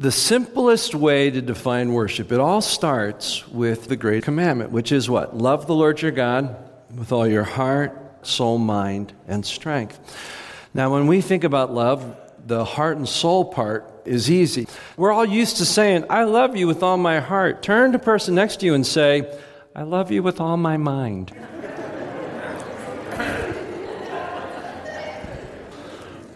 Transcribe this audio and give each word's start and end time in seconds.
The 0.00 0.12
simplest 0.12 0.94
way 0.94 1.28
to 1.28 1.42
define 1.42 1.92
worship, 1.92 2.30
it 2.30 2.38
all 2.38 2.60
starts 2.60 3.48
with 3.48 3.88
the 3.88 3.96
great 3.96 4.22
commandment, 4.22 4.70
which 4.70 4.92
is 4.92 5.10
what? 5.10 5.36
Love 5.36 5.66
the 5.66 5.74
Lord 5.74 6.00
your 6.00 6.12
God 6.12 6.56
with 6.96 7.10
all 7.10 7.26
your 7.26 7.42
heart, 7.42 8.24
soul, 8.24 8.58
mind, 8.58 9.12
and 9.26 9.44
strength. 9.44 9.98
Now, 10.72 10.92
when 10.92 11.08
we 11.08 11.20
think 11.20 11.42
about 11.42 11.74
love, 11.74 12.16
the 12.46 12.64
heart 12.64 12.96
and 12.96 13.08
soul 13.08 13.44
part 13.46 14.02
is 14.04 14.30
easy. 14.30 14.68
We're 14.96 15.10
all 15.10 15.24
used 15.24 15.56
to 15.56 15.64
saying, 15.64 16.04
I 16.08 16.22
love 16.22 16.56
you 16.56 16.68
with 16.68 16.84
all 16.84 16.96
my 16.96 17.18
heart. 17.18 17.64
Turn 17.64 17.90
to 17.90 17.98
the 17.98 18.04
person 18.04 18.36
next 18.36 18.60
to 18.60 18.66
you 18.66 18.74
and 18.74 18.86
say, 18.86 19.36
I 19.74 19.82
love 19.82 20.12
you 20.12 20.22
with 20.22 20.40
all 20.40 20.56
my 20.56 20.76
mind. 20.76 21.34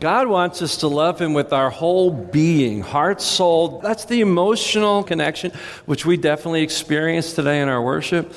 God 0.03 0.27
wants 0.27 0.63
us 0.63 0.79
to 0.79 0.89
love 0.89 1.21
Him 1.21 1.33
with 1.33 1.53
our 1.53 1.71
whole 1.71 2.11
being, 2.11 2.81
heart, 2.81 3.21
soul. 3.21 3.79
That's 3.79 4.05
the 4.05 4.21
emotional 4.21 5.05
connection, 5.05 5.53
which 5.87 6.05
we 6.05 6.17
definitely 6.17 6.63
experience 6.63 7.35
today 7.35 7.61
in 7.61 7.69
our 7.69 7.81
worship. 7.81 8.35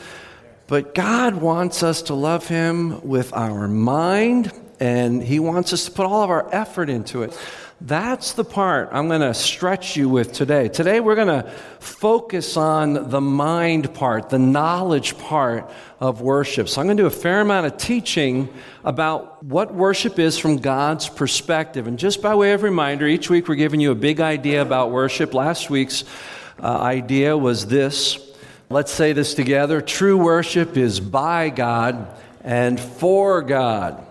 But 0.67 0.93
God 0.93 1.33
wants 1.33 1.81
us 1.81 2.03
to 2.03 2.13
love 2.13 2.47
Him 2.47 3.01
with 3.01 3.33
our 3.33 3.67
mind, 3.67 4.51
and 4.79 5.23
He 5.23 5.39
wants 5.39 5.73
us 5.73 5.85
to 5.85 5.91
put 5.91 6.05
all 6.05 6.21
of 6.21 6.29
our 6.29 6.47
effort 6.53 6.87
into 6.87 7.23
it. 7.23 7.35
That's 7.81 8.31
the 8.31 8.45
part 8.45 8.89
I'm 8.93 9.09
going 9.09 9.19
to 9.19 9.33
stretch 9.33 9.97
you 9.97 10.07
with 10.07 10.31
today. 10.31 10.69
Today, 10.69 11.01
we're 11.01 11.15
going 11.15 11.27
to 11.27 11.49
focus 11.79 12.55
on 12.55 13.09
the 13.09 13.19
mind 13.19 13.93
part, 13.93 14.29
the 14.29 14.39
knowledge 14.39 15.17
part 15.17 15.69
of 15.99 16.21
worship. 16.21 16.69
So, 16.69 16.79
I'm 16.79 16.87
going 16.87 16.95
to 16.95 17.03
do 17.03 17.07
a 17.07 17.11
fair 17.11 17.41
amount 17.41 17.65
of 17.65 17.75
teaching 17.75 18.47
about 18.85 19.43
what 19.43 19.73
worship 19.73 20.19
is 20.19 20.37
from 20.37 20.57
God's 20.57 21.09
perspective. 21.09 21.85
And 21.85 21.99
just 21.99 22.21
by 22.21 22.33
way 22.33 22.53
of 22.53 22.63
reminder, 22.63 23.07
each 23.07 23.29
week 23.29 23.49
we're 23.49 23.55
giving 23.55 23.81
you 23.81 23.91
a 23.91 23.95
big 23.95 24.21
idea 24.21 24.61
about 24.61 24.91
worship. 24.91 25.33
Last 25.33 25.69
week's 25.69 26.05
uh, 26.63 26.67
idea 26.67 27.37
was 27.37 27.67
this. 27.67 28.19
Let's 28.69 28.91
say 28.91 29.11
this 29.11 29.33
together 29.33 29.81
true 29.81 30.17
worship 30.17 30.77
is 30.77 31.01
by 31.01 31.49
God 31.49 32.07
and 32.41 32.79
for 32.79 33.41
God 33.41 34.01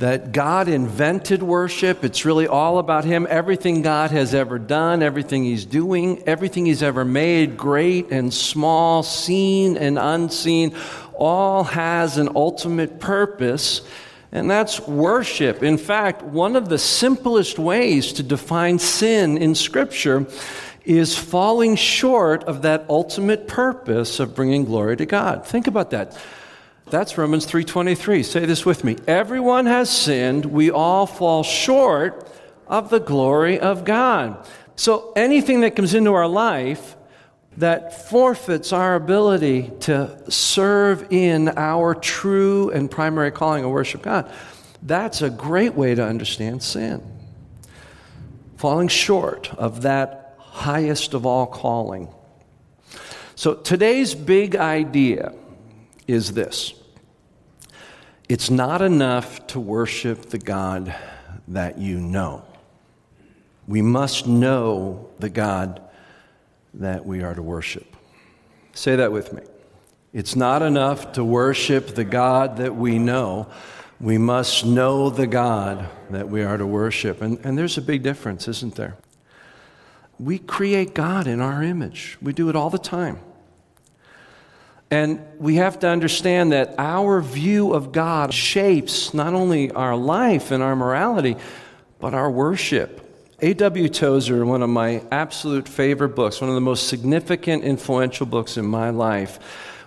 that 0.00 0.32
God 0.32 0.66
invented 0.66 1.42
worship. 1.42 2.04
It's 2.04 2.24
really 2.24 2.46
all 2.46 2.78
about 2.78 3.04
Him. 3.04 3.26
Everything 3.28 3.82
God 3.82 4.10
has 4.12 4.32
ever 4.34 4.58
done, 4.58 5.02
everything 5.02 5.44
He's 5.44 5.66
doing, 5.66 6.22
everything 6.26 6.64
He's 6.64 6.82
ever 6.82 7.04
made, 7.04 7.58
great 7.58 8.10
and 8.10 8.32
small, 8.32 9.02
seen 9.02 9.76
and 9.76 9.98
unseen, 9.98 10.74
all 11.12 11.64
has 11.64 12.16
an 12.16 12.30
ultimate 12.34 12.98
purpose. 12.98 13.82
And 14.32 14.50
that's 14.50 14.80
worship. 14.80 15.62
In 15.62 15.76
fact, 15.76 16.22
one 16.22 16.56
of 16.56 16.70
the 16.70 16.78
simplest 16.78 17.58
ways 17.58 18.14
to 18.14 18.22
define 18.22 18.78
sin 18.78 19.36
in 19.36 19.54
Scripture 19.54 20.26
is 20.82 21.18
falling 21.18 21.76
short 21.76 22.42
of 22.44 22.62
that 22.62 22.86
ultimate 22.88 23.46
purpose 23.46 24.18
of 24.18 24.34
bringing 24.34 24.64
glory 24.64 24.96
to 24.96 25.04
God. 25.04 25.46
Think 25.46 25.66
about 25.66 25.90
that. 25.90 26.16
That's 26.90 27.16
Romans 27.16 27.46
3:23. 27.46 28.24
Say 28.24 28.46
this 28.46 28.66
with 28.66 28.82
me. 28.82 28.96
Everyone 29.06 29.66
has 29.66 29.88
sinned, 29.88 30.46
we 30.46 30.70
all 30.70 31.06
fall 31.06 31.44
short 31.44 32.28
of 32.66 32.90
the 32.90 32.98
glory 32.98 33.60
of 33.60 33.84
God. 33.84 34.36
So 34.74 35.12
anything 35.14 35.60
that 35.60 35.76
comes 35.76 35.94
into 35.94 36.12
our 36.14 36.26
life 36.26 36.96
that 37.56 38.08
forfeits 38.08 38.72
our 38.72 38.96
ability 38.96 39.70
to 39.80 40.18
serve 40.30 41.06
in 41.10 41.48
our 41.56 41.94
true 41.94 42.70
and 42.70 42.90
primary 42.90 43.30
calling 43.30 43.64
of 43.64 43.70
worship 43.70 44.02
God, 44.02 44.30
that's 44.82 45.22
a 45.22 45.30
great 45.30 45.74
way 45.74 45.94
to 45.94 46.04
understand 46.04 46.62
sin. 46.62 47.02
Falling 48.56 48.88
short 48.88 49.52
of 49.54 49.82
that 49.82 50.34
highest 50.38 51.14
of 51.14 51.24
all 51.24 51.46
calling. 51.46 52.08
So 53.36 53.54
today's 53.54 54.14
big 54.14 54.56
idea 54.56 55.32
is 56.08 56.32
this 56.32 56.74
it's 58.30 58.48
not 58.48 58.80
enough 58.80 59.44
to 59.48 59.58
worship 59.58 60.26
the 60.26 60.38
God 60.38 60.94
that 61.48 61.78
you 61.78 61.98
know. 61.98 62.44
We 63.66 63.82
must 63.82 64.28
know 64.28 65.10
the 65.18 65.28
God 65.28 65.82
that 66.74 67.04
we 67.04 67.24
are 67.24 67.34
to 67.34 67.42
worship. 67.42 67.96
Say 68.72 68.94
that 68.94 69.10
with 69.10 69.32
me. 69.32 69.42
It's 70.12 70.36
not 70.36 70.62
enough 70.62 71.10
to 71.14 71.24
worship 71.24 71.96
the 71.96 72.04
God 72.04 72.58
that 72.58 72.76
we 72.76 73.00
know. 73.00 73.50
We 74.00 74.16
must 74.16 74.64
know 74.64 75.10
the 75.10 75.26
God 75.26 75.88
that 76.10 76.28
we 76.28 76.44
are 76.44 76.56
to 76.56 76.66
worship. 76.66 77.22
And, 77.22 77.44
and 77.44 77.58
there's 77.58 77.78
a 77.78 77.82
big 77.82 78.04
difference, 78.04 78.46
isn't 78.46 78.76
there? 78.76 78.96
We 80.20 80.38
create 80.38 80.94
God 80.94 81.26
in 81.26 81.40
our 81.40 81.64
image, 81.64 82.16
we 82.22 82.32
do 82.32 82.48
it 82.48 82.54
all 82.54 82.70
the 82.70 82.78
time. 82.78 83.18
And 84.90 85.22
we 85.38 85.56
have 85.56 85.78
to 85.80 85.88
understand 85.88 86.50
that 86.52 86.74
our 86.76 87.20
view 87.20 87.74
of 87.74 87.92
God 87.92 88.34
shapes 88.34 89.14
not 89.14 89.34
only 89.34 89.70
our 89.70 89.96
life 89.96 90.50
and 90.50 90.62
our 90.62 90.74
morality, 90.74 91.36
but 92.00 92.12
our 92.12 92.30
worship. 92.30 93.06
A.W. 93.40 93.88
Tozer, 93.88 94.44
one 94.44 94.62
of 94.62 94.68
my 94.68 95.02
absolute 95.12 95.68
favorite 95.68 96.16
books, 96.16 96.40
one 96.40 96.50
of 96.50 96.56
the 96.56 96.60
most 96.60 96.88
significant, 96.88 97.62
influential 97.62 98.26
books 98.26 98.56
in 98.56 98.66
my 98.66 98.90
life, 98.90 99.38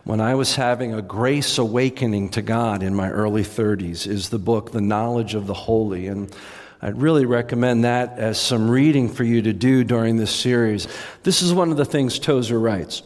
when 0.06 0.19
I 0.19 0.36
was 0.36 0.56
having 0.56 0.94
a 0.94 1.02
grace 1.02 1.58
awakening 1.58 2.30
to 2.30 2.41
God 2.41 2.81
in 2.81 2.96
my 2.96 3.09
early 3.09 3.44
30s, 3.44 4.08
is 4.08 4.30
the 4.30 4.40
book, 4.40 4.72
The 4.72 4.81
Knowledge 4.81 5.35
of 5.35 5.47
the 5.47 5.53
Holy. 5.53 6.08
And 6.08 6.34
I'd 6.81 7.02
really 7.02 7.25
recommend 7.25 7.84
that 7.84 8.18
as 8.20 8.40
some 8.40 8.70
reading 8.70 9.08
for 9.08 9.24
you 9.24 9.41
to 9.44 9.53
do 9.53 9.84
during 9.84 10.18
this 10.18 10.31
series. 10.35 10.88
This 11.24 11.41
is 11.41 11.53
one 11.53 11.72
of 11.72 11.78
the 11.78 11.85
things 11.85 12.20
Tozer 12.20 12.59
writes 12.59 13.03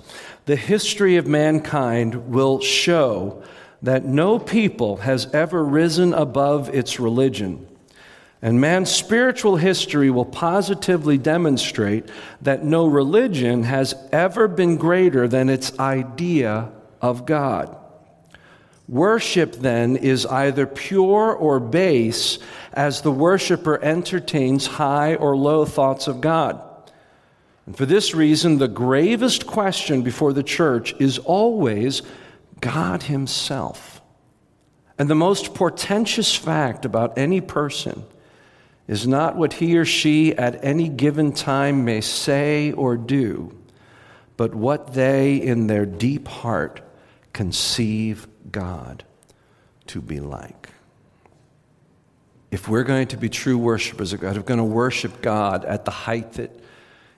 the 0.48 0.56
history 0.56 1.18
of 1.18 1.28
mankind 1.28 2.34
will 2.34 2.62
show 2.62 3.44
that 3.82 4.06
no 4.06 4.40
people 4.40 4.96
has 4.98 5.28
ever 5.34 5.64
risen 5.64 6.14
above 6.14 6.74
its 6.74 7.02
religion. 7.02 7.68
And 8.42 8.62
man's 8.62 8.90
spiritual 8.90 9.58
history 9.58 10.10
will 10.10 10.26
positively 10.26 11.18
demonstrate 11.18 12.10
that 12.42 12.64
no 12.64 12.88
religion 12.88 13.64
has 13.64 13.94
ever 14.14 14.48
been 14.48 14.78
greater 14.78 15.28
than 15.28 15.50
its 15.50 15.78
idea 15.80 16.72
of 17.02 17.26
God. 17.26 17.76
Worship, 18.88 19.52
then, 19.56 19.98
is 19.98 20.26
either 20.26 20.66
pure 20.66 21.34
or 21.34 21.60
base 21.60 22.40
as 22.72 23.02
the 23.02 23.12
worshiper 23.12 23.84
entertains 23.84 24.66
high 24.66 25.16
or 25.16 25.36
low 25.36 25.66
thoughts 25.66 26.08
of 26.08 26.22
God. 26.22 26.64
And 27.68 27.78
for 27.78 27.86
this 27.86 28.16
reason, 28.16 28.58
the 28.58 28.68
gravest 28.68 29.46
question 29.46 30.02
before 30.02 30.34
the 30.34 30.42
church 30.42 30.96
is 31.00 31.20
always 31.20 32.02
God 32.62 33.04
Himself. 33.04 34.02
And 34.98 35.10
the 35.10 35.16
most 35.16 35.54
portentous 35.54 36.34
fact 36.34 36.86
about 36.86 37.18
any 37.18 37.42
person 37.42 38.04
is 38.88 39.06
not 39.06 39.36
what 39.36 39.54
he 39.54 39.78
or 39.78 39.86
she 39.86 40.34
at 40.36 40.64
any 40.64 40.88
given 40.88 41.34
time 41.34 41.84
may 41.86 42.02
say 42.02 42.72
or 42.72 42.96
do, 42.96 43.56
but 44.38 44.56
what 44.56 44.94
they 44.94 45.36
in 45.36 45.68
their 45.68 45.86
deep 45.86 46.28
heart 46.28 46.82
conceive 47.34 48.28
God 48.50 49.04
to 49.88 50.02
be 50.02 50.20
like. 50.20 50.70
If 52.50 52.70
we're 52.70 52.86
going 52.86 53.08
to 53.10 53.18
be 53.18 53.28
true 53.28 53.58
worshipers 53.58 54.14
of 54.14 54.22
God, 54.22 54.32
if 54.32 54.38
we're 54.38 54.44
going 54.44 54.58
to 54.58 54.64
worship 54.64 55.22
God 55.22 55.66
at 55.66 55.84
the 55.84 55.92
height 55.92 56.34
that 56.34 56.58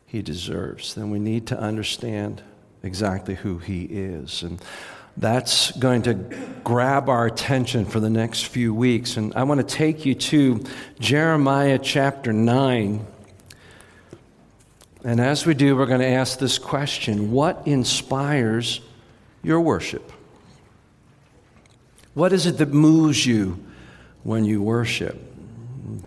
he 0.10 0.24
deserves, 0.24 0.96
then 0.96 1.12
we 1.12 1.20
need 1.20 1.46
to 1.48 1.60
understand 1.60 2.42
exactly 2.82 3.36
who 3.36 3.60
he 3.60 3.84
is. 3.84 4.42
And 4.42 4.60
that's 5.16 5.72
going 5.74 6.02
to 6.04 6.16
grab 6.64 7.10
our 7.10 7.28
attention 7.28 7.86
for 7.86 8.00
the 8.00 8.10
next 8.10 8.48
few 8.48 8.74
weeks. 8.74 9.18
And 9.18 9.36
I 9.36 9.44
want 9.44 9.60
to 9.60 9.76
take 9.76 10.08
you 10.08 10.16
to 10.16 10.64
Jeremiah 11.00 11.78
chapter 11.78 12.34
9. 12.34 13.06
And 15.04 15.22
as 15.22 15.46
we 15.46 15.54
do, 15.54 15.76
we're 15.76 15.86
going 15.86 16.02
to 16.02 16.08
ask 16.08 16.40
this 16.40 16.58
question 16.58 17.32
What 17.32 17.68
inspires 17.68 18.82
your 19.44 19.62
worship? 19.62 20.12
What 22.16 22.34
is 22.34 22.48
it 22.48 22.58
that 22.58 22.70
moves 22.70 23.28
you 23.28 23.64
when 24.24 24.44
you 24.44 24.64
worship? 24.64 25.22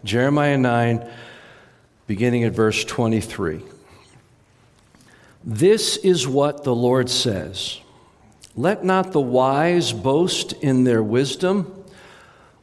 Jeremiah 0.03 0.59
9, 0.59 1.09
beginning 2.09 2.43
at 2.43 2.53
verse 2.53 2.85
23. 2.85 3.63
This 5.45 5.97
is 5.97 6.27
what 6.27 6.65
the 6.65 6.75
Lord 6.75 7.11
says 7.11 7.81
Let 8.57 8.85
not 8.85 9.13
the 9.13 9.21
wise 9.21 9.93
boast 9.93 10.53
in 10.55 10.85
their 10.85 11.03
wisdom, 11.03 11.85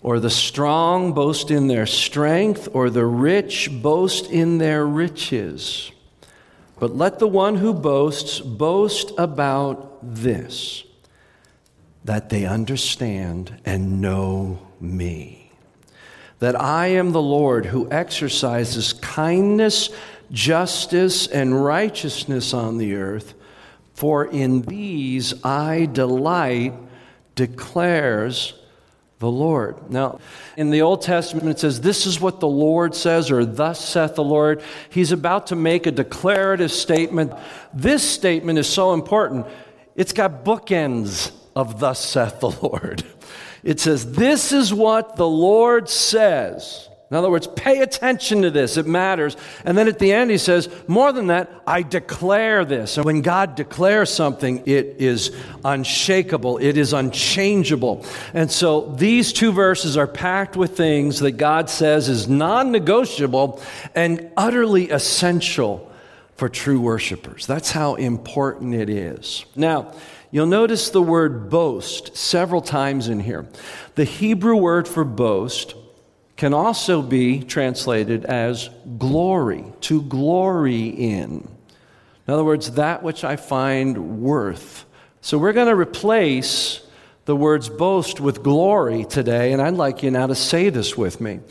or 0.02 0.20
the 0.20 0.30
strong 0.30 1.14
boast 1.14 1.52
in 1.52 1.68
their 1.68 1.86
strength, 1.86 2.70
or 2.74 2.90
the 2.90 3.06
rich 3.06 3.70
boast 3.82 4.30
in 4.30 4.58
their 4.58 4.86
riches. 4.86 5.92
But 6.80 6.96
let 6.96 7.20
the 7.20 7.28
one 7.28 7.58
who 7.58 7.74
boasts 7.74 8.40
boast 8.40 9.12
about 9.18 9.98
this 10.02 10.86
that 12.06 12.30
they 12.30 12.46
understand 12.46 13.60
and 13.66 14.02
know 14.02 14.60
me. 14.80 15.52
That 16.40 16.60
I 16.60 16.88
am 16.88 17.12
the 17.12 17.22
Lord 17.22 17.66
who 17.66 17.92
exercises 17.92 18.94
kindness 18.94 19.90
justice, 20.32 21.28
and 21.28 21.64
righteousness 21.64 22.54
on 22.54 22.78
the 22.78 22.96
earth. 22.96 23.34
For 23.94 24.26
in 24.26 24.62
these 24.62 25.44
I 25.44 25.88
delight, 25.92 26.74
declares 27.36 28.54
the 29.20 29.30
Lord. 29.30 29.92
Now, 29.92 30.20
in 30.56 30.70
the 30.70 30.82
Old 30.82 31.02
Testament, 31.02 31.48
it 31.48 31.60
says, 31.60 31.82
This 31.82 32.06
is 32.06 32.20
what 32.20 32.40
the 32.40 32.48
Lord 32.48 32.96
says, 32.96 33.30
or 33.30 33.46
Thus 33.46 33.84
saith 33.88 34.16
the 34.16 34.24
Lord. 34.24 34.62
He's 34.90 35.12
about 35.12 35.48
to 35.48 35.56
make 35.56 35.86
a 35.86 35.92
declarative 35.92 36.72
statement. 36.72 37.34
This 37.74 38.10
statement 38.10 38.60
is 38.60 38.68
so 38.68 38.94
important, 38.94 39.48
it's 39.96 40.14
got 40.14 40.46
bookends 40.46 41.32
of 41.56 41.80
Thus 41.80 42.04
saith 42.04 42.40
the 42.40 42.50
Lord. 42.62 43.04
It 43.64 43.80
says, 43.80 44.14
This 44.14 44.52
is 44.52 44.74
what 44.74 45.16
the 45.18 45.28
Lord 45.28 45.90
says. 45.90 46.89
In 47.12 47.18
other 47.18 47.32
words, 47.32 47.48
pay 47.48 47.82
attention 47.82 48.44
to 48.44 48.52
this. 48.52 48.78
It 48.78 48.86
matters. 48.86 49.36
And 49.66 49.76
then 49.76 49.88
at 49.88 49.98
the 49.98 50.12
end, 50.12 50.30
he 50.30 50.38
says, 50.38 50.70
More 50.88 51.12
than 51.12 51.28
that, 51.28 51.52
I 51.66 51.82
declare 51.82 52.64
this. 52.66 52.98
And 52.98 53.06
when 53.06 53.24
God 53.24 53.56
declares 53.56 54.14
something, 54.14 54.62
it 54.68 54.98
is 55.00 55.36
unshakable, 55.66 56.60
it 56.60 56.78
is 56.78 56.94
unchangeable. 56.94 58.06
And 58.36 58.52
so 58.52 58.94
these 58.96 59.34
two 59.34 59.52
verses 59.52 59.98
are 59.98 60.06
packed 60.06 60.56
with 60.56 60.78
things 60.78 61.20
that 61.22 61.32
God 61.32 61.68
says 61.72 62.10
is 62.10 62.28
non 62.28 62.72
negotiable 62.72 63.60
and 63.96 64.32
utterly 64.38 64.92
essential 64.92 65.92
for 66.36 66.48
true 66.48 66.80
worshipers. 66.80 67.48
That's 67.48 67.72
how 67.72 67.96
important 67.96 68.76
it 68.76 68.90
is. 68.90 69.46
Now, 69.56 69.94
You'll 70.32 70.46
notice 70.46 70.92
the 70.92 71.02
word 71.02 71.50
boast 71.50 72.16
several 72.16 72.62
times 72.62 73.08
in 73.08 73.20
here. 73.20 73.48
The 73.96 74.04
Hebrew 74.04 74.56
word 74.58 74.88
for 74.88 75.04
boast 75.04 75.74
can 76.40 76.54
also 76.54 77.02
be 77.02 77.44
translated 77.44 78.24
as 78.24 78.70
glory, 78.98 79.66
to 79.82 80.02
glory 80.04 80.88
in. 80.88 81.46
In 82.26 82.34
other 82.34 82.46
words, 82.46 82.72
that 82.72 83.04
which 83.04 83.26
I 83.26 83.36
find 83.36 84.22
worth. 84.22 84.86
So 85.20 85.38
we're 85.38 85.52
going 85.52 85.68
to 85.68 85.76
replace 85.76 86.80
the 87.26 87.36
words 87.36 87.68
boast 87.68 88.22
with 88.22 88.42
glory 88.42 89.04
today, 89.04 89.52
and 89.52 89.62
I'd 89.62 89.74
like 89.74 90.02
you 90.02 90.12
now 90.12 90.28
to 90.28 90.36
say 90.36 90.70
this 90.70 90.98
with 90.98 91.20
me. 91.20 91.42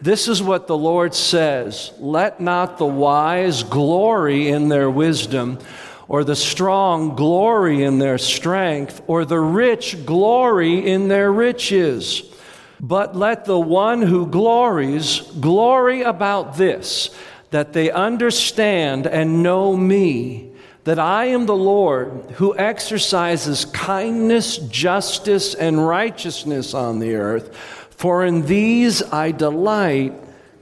This 0.00 0.28
is 0.28 0.40
what 0.40 0.68
the 0.68 0.78
Lord 0.78 1.12
says 1.12 1.92
Let 1.98 2.40
not 2.40 2.78
the 2.78 2.86
wise 2.86 3.64
glory 3.64 4.50
in 4.50 4.68
their 4.68 4.88
wisdom, 4.88 5.58
or 6.06 6.22
the 6.22 6.36
strong 6.36 7.16
glory 7.16 7.82
in 7.82 7.98
their 7.98 8.16
strength, 8.16 9.02
or 9.08 9.24
the 9.24 9.40
rich 9.40 10.06
glory 10.06 10.86
in 10.86 11.08
their 11.08 11.32
riches. 11.32 12.32
But 12.80 13.16
let 13.16 13.44
the 13.44 13.58
one 13.58 14.02
who 14.02 14.26
glories 14.26 15.20
glory 15.40 16.02
about 16.02 16.56
this, 16.56 17.10
that 17.50 17.72
they 17.72 17.90
understand 17.90 19.06
and 19.06 19.42
know 19.42 19.76
me, 19.76 20.52
that 20.84 20.98
I 20.98 21.26
am 21.26 21.46
the 21.46 21.56
Lord 21.56 22.30
who 22.34 22.56
exercises 22.56 23.64
kindness, 23.64 24.58
justice, 24.58 25.54
and 25.54 25.86
righteousness 25.86 26.74
on 26.74 26.98
the 26.98 27.14
earth. 27.14 27.56
For 27.90 28.24
in 28.24 28.46
these 28.46 29.02
I 29.02 29.32
delight, 29.32 30.12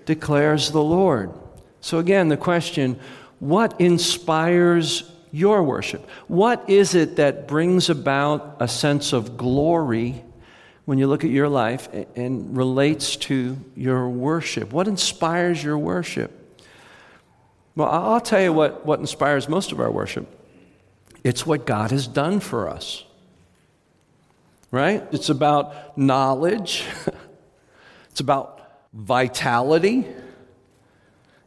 declares 0.07 0.71
the 0.71 0.83
Lord. 0.83 1.33
So, 1.81 1.99
again, 1.99 2.29
the 2.29 2.37
question 2.37 2.99
what 3.41 3.79
inspires 3.81 5.11
your 5.33 5.63
worship? 5.63 6.09
What 6.29 6.71
is 6.71 6.95
it 6.95 7.17
that 7.17 7.49
brings 7.49 7.91
about 7.91 8.57
a 8.61 8.69
sense 8.69 9.13
of 9.13 9.37
glory 9.37 10.25
when 10.85 10.99
you 10.99 11.07
look 11.07 11.25
at 11.25 11.31
your 11.31 11.49
life 11.49 11.89
and 12.15 12.57
relates 12.57 13.17
to 13.17 13.57
your 13.75 14.09
worship? 14.09 14.73
What 14.73 14.87
inspires 14.89 15.63
your 15.63 15.79
worship? 15.79 16.41
Well, 17.77 17.89
I'll 17.89 18.21
tell 18.21 18.41
you 18.41 18.53
what, 18.53 18.87
what 18.87 19.01
inspires 19.01 19.49
most 19.49 19.73
of 19.73 19.81
our 19.81 19.91
worship. 19.91 20.29
It's 21.25 21.47
what 21.47 21.67
God 21.67 21.91
has 21.91 22.07
done 22.07 22.41
for 22.41 22.69
us. 22.69 23.05
Right? 24.71 25.05
It's 25.13 25.29
about 25.29 25.97
knowledge, 25.97 26.85
it's 28.11 28.21
about 28.21 28.61
vitality, 28.93 30.07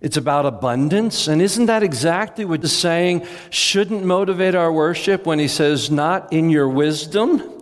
it's 0.01 0.17
about 0.17 0.45
abundance. 0.45 1.27
And 1.27 1.41
isn't 1.41 1.65
that 1.65 1.83
exactly 1.83 2.45
what 2.45 2.61
the 2.61 2.67
saying 2.67 3.25
shouldn't 3.49 4.03
motivate 4.03 4.55
our 4.55 4.71
worship 4.71 5.25
when 5.25 5.39
he 5.39 5.47
says, 5.47 5.91
not 5.91 6.31
in 6.31 6.49
your 6.49 6.69
wisdom? 6.69 7.56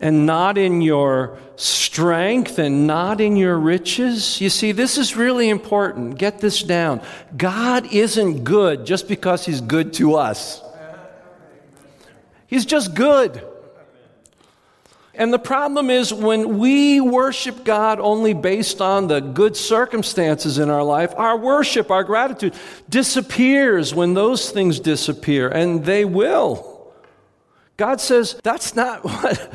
And 0.00 0.24
not 0.24 0.56
in 0.56 0.80
your 0.80 1.38
strength 1.56 2.58
and 2.58 2.86
not 2.86 3.20
in 3.20 3.36
your 3.36 3.58
riches. 3.58 4.40
You 4.40 4.48
see, 4.48 4.72
this 4.72 4.96
is 4.96 5.14
really 5.14 5.50
important. 5.50 6.18
Get 6.18 6.40
this 6.40 6.62
down. 6.62 7.02
God 7.36 7.92
isn't 7.92 8.44
good 8.44 8.86
just 8.86 9.08
because 9.08 9.44
He's 9.44 9.60
good 9.60 9.92
to 9.94 10.14
us, 10.14 10.62
He's 12.46 12.64
just 12.64 12.94
good. 12.94 13.46
And 15.12 15.34
the 15.34 15.38
problem 15.38 15.90
is 15.90 16.14
when 16.14 16.56
we 16.58 16.98
worship 16.98 17.62
God 17.62 18.00
only 18.00 18.32
based 18.32 18.80
on 18.80 19.06
the 19.06 19.20
good 19.20 19.54
circumstances 19.54 20.58
in 20.58 20.70
our 20.70 20.82
life, 20.82 21.12
our 21.14 21.36
worship, 21.36 21.90
our 21.90 22.04
gratitude 22.04 22.54
disappears 22.88 23.94
when 23.94 24.14
those 24.14 24.50
things 24.50 24.80
disappear, 24.80 25.48
and 25.50 25.84
they 25.84 26.06
will. 26.06 26.94
God 27.76 28.00
says, 28.00 28.40
that's 28.42 28.74
not 28.74 29.04
what 29.04 29.52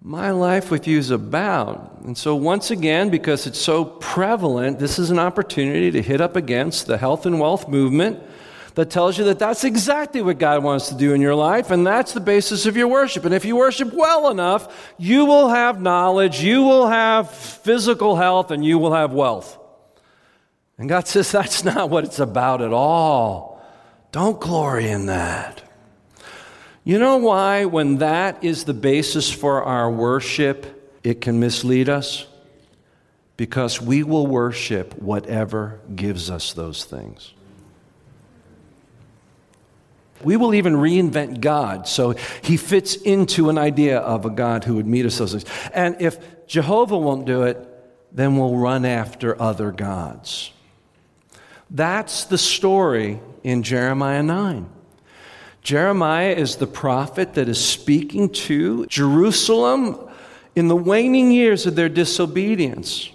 my 0.00 0.30
life 0.30 0.70
with 0.70 0.86
you 0.86 0.98
is 0.98 1.10
about. 1.10 2.00
And 2.04 2.16
so, 2.16 2.36
once 2.36 2.70
again, 2.70 3.10
because 3.10 3.46
it's 3.46 3.58
so 3.58 3.84
prevalent, 3.84 4.78
this 4.78 4.98
is 4.98 5.10
an 5.10 5.18
opportunity 5.18 5.90
to 5.90 6.02
hit 6.02 6.20
up 6.20 6.36
against 6.36 6.86
the 6.86 6.98
health 6.98 7.26
and 7.26 7.40
wealth 7.40 7.68
movement 7.68 8.22
that 8.74 8.90
tells 8.90 9.18
you 9.18 9.24
that 9.24 9.40
that's 9.40 9.64
exactly 9.64 10.22
what 10.22 10.38
God 10.38 10.62
wants 10.62 10.88
to 10.90 10.94
do 10.94 11.12
in 11.12 11.20
your 11.20 11.34
life, 11.34 11.72
and 11.72 11.84
that's 11.84 12.12
the 12.12 12.20
basis 12.20 12.64
of 12.64 12.76
your 12.76 12.86
worship. 12.86 13.24
And 13.24 13.34
if 13.34 13.44
you 13.44 13.56
worship 13.56 13.92
well 13.92 14.30
enough, 14.30 14.94
you 14.98 15.24
will 15.24 15.48
have 15.48 15.82
knowledge, 15.82 16.40
you 16.40 16.62
will 16.62 16.86
have 16.86 17.30
physical 17.30 18.14
health, 18.14 18.52
and 18.52 18.64
you 18.64 18.78
will 18.78 18.92
have 18.92 19.12
wealth. 19.12 19.58
And 20.78 20.88
God 20.88 21.08
says 21.08 21.32
that's 21.32 21.64
not 21.64 21.90
what 21.90 22.04
it's 22.04 22.20
about 22.20 22.62
at 22.62 22.72
all. 22.72 23.60
Don't 24.12 24.40
glory 24.40 24.88
in 24.88 25.06
that. 25.06 25.67
You 26.88 26.98
know 26.98 27.18
why, 27.18 27.66
when 27.66 27.98
that 27.98 28.42
is 28.42 28.64
the 28.64 28.72
basis 28.72 29.30
for 29.30 29.62
our 29.62 29.90
worship, 29.90 30.90
it 31.04 31.20
can 31.20 31.38
mislead 31.38 31.90
us? 31.90 32.26
Because 33.36 33.78
we 33.78 34.02
will 34.02 34.26
worship 34.26 34.94
whatever 34.98 35.80
gives 35.94 36.30
us 36.30 36.54
those 36.54 36.86
things. 36.86 37.34
We 40.24 40.38
will 40.38 40.54
even 40.54 40.76
reinvent 40.76 41.42
God 41.42 41.86
so 41.86 42.12
he 42.40 42.56
fits 42.56 42.96
into 42.96 43.50
an 43.50 43.58
idea 43.58 43.98
of 43.98 44.24
a 44.24 44.30
God 44.30 44.64
who 44.64 44.76
would 44.76 44.86
meet 44.86 45.04
us 45.04 45.18
those 45.18 45.32
things. 45.32 45.44
And 45.74 46.00
if 46.00 46.46
Jehovah 46.46 46.96
won't 46.96 47.26
do 47.26 47.42
it, 47.42 47.68
then 48.12 48.38
we'll 48.38 48.56
run 48.56 48.86
after 48.86 49.38
other 49.38 49.72
gods. 49.72 50.52
That's 51.68 52.24
the 52.24 52.38
story 52.38 53.20
in 53.44 53.62
Jeremiah 53.62 54.22
9. 54.22 54.70
Jeremiah 55.62 56.34
is 56.34 56.56
the 56.56 56.66
prophet 56.66 57.34
that 57.34 57.48
is 57.48 57.62
speaking 57.62 58.30
to 58.30 58.86
Jerusalem 58.86 60.08
in 60.54 60.68
the 60.68 60.76
waning 60.76 61.30
years 61.30 61.66
of 61.66 61.74
their 61.74 61.88
disobedience. 61.88 63.10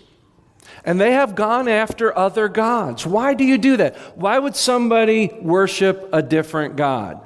And 0.85 0.99
they 0.99 1.13
have 1.13 1.35
gone 1.35 1.67
after 1.67 2.15
other 2.17 2.49
gods. 2.49 3.05
Why 3.05 3.33
do 3.33 3.45
you 3.45 3.57
do 3.57 3.77
that? 3.77 3.97
Why 4.17 4.37
would 4.37 4.55
somebody 4.55 5.31
worship 5.41 6.09
a 6.11 6.21
different 6.21 6.75
God? 6.75 7.21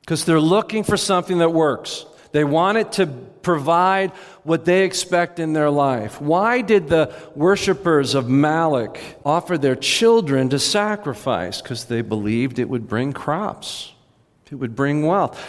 Because 0.00 0.24
they're 0.24 0.40
looking 0.40 0.84
for 0.84 0.96
something 0.96 1.38
that 1.38 1.50
works. 1.50 2.04
They 2.32 2.44
want 2.44 2.78
it 2.78 2.92
to 2.92 3.06
provide 3.06 4.10
what 4.44 4.64
they 4.64 4.84
expect 4.84 5.38
in 5.38 5.52
their 5.52 5.70
life. 5.70 6.20
Why 6.20 6.60
did 6.60 6.88
the 6.88 7.14
worshippers 7.34 8.14
of 8.14 8.28
Moloch 8.28 8.98
offer 9.24 9.58
their 9.58 9.76
children 9.76 10.48
to 10.50 10.58
sacrifice? 10.58 11.60
Because 11.60 11.86
they 11.86 12.02
believed 12.02 12.58
it 12.58 12.68
would 12.68 12.88
bring 12.88 13.12
crops, 13.12 13.92
it 14.50 14.56
would 14.56 14.76
bring 14.76 15.06
wealth. 15.06 15.40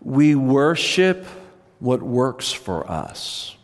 We 0.00 0.34
worship 0.34 1.26
what 1.78 2.02
works 2.02 2.52
for 2.52 2.90
us. 2.90 3.56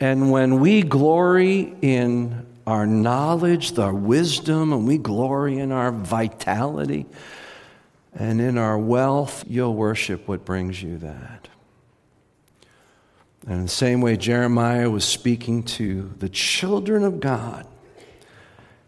And 0.00 0.30
when 0.30 0.60
we 0.60 0.82
glory 0.82 1.74
in 1.82 2.46
our 2.66 2.86
knowledge, 2.86 3.78
our 3.78 3.92
wisdom, 3.92 4.72
and 4.72 4.86
we 4.86 4.96
glory 4.96 5.58
in 5.58 5.72
our 5.72 5.92
vitality 5.92 7.06
and 8.14 8.40
in 8.40 8.58
our 8.58 8.78
wealth, 8.78 9.44
you'll 9.46 9.74
worship 9.74 10.26
what 10.26 10.44
brings 10.44 10.82
you 10.82 10.98
that. 10.98 11.48
And 13.46 13.54
in 13.54 13.62
the 13.62 13.68
same 13.68 14.00
way, 14.00 14.16
Jeremiah 14.16 14.90
was 14.90 15.04
speaking 15.04 15.62
to 15.62 16.12
the 16.18 16.28
children 16.28 17.04
of 17.04 17.20
God 17.20 17.66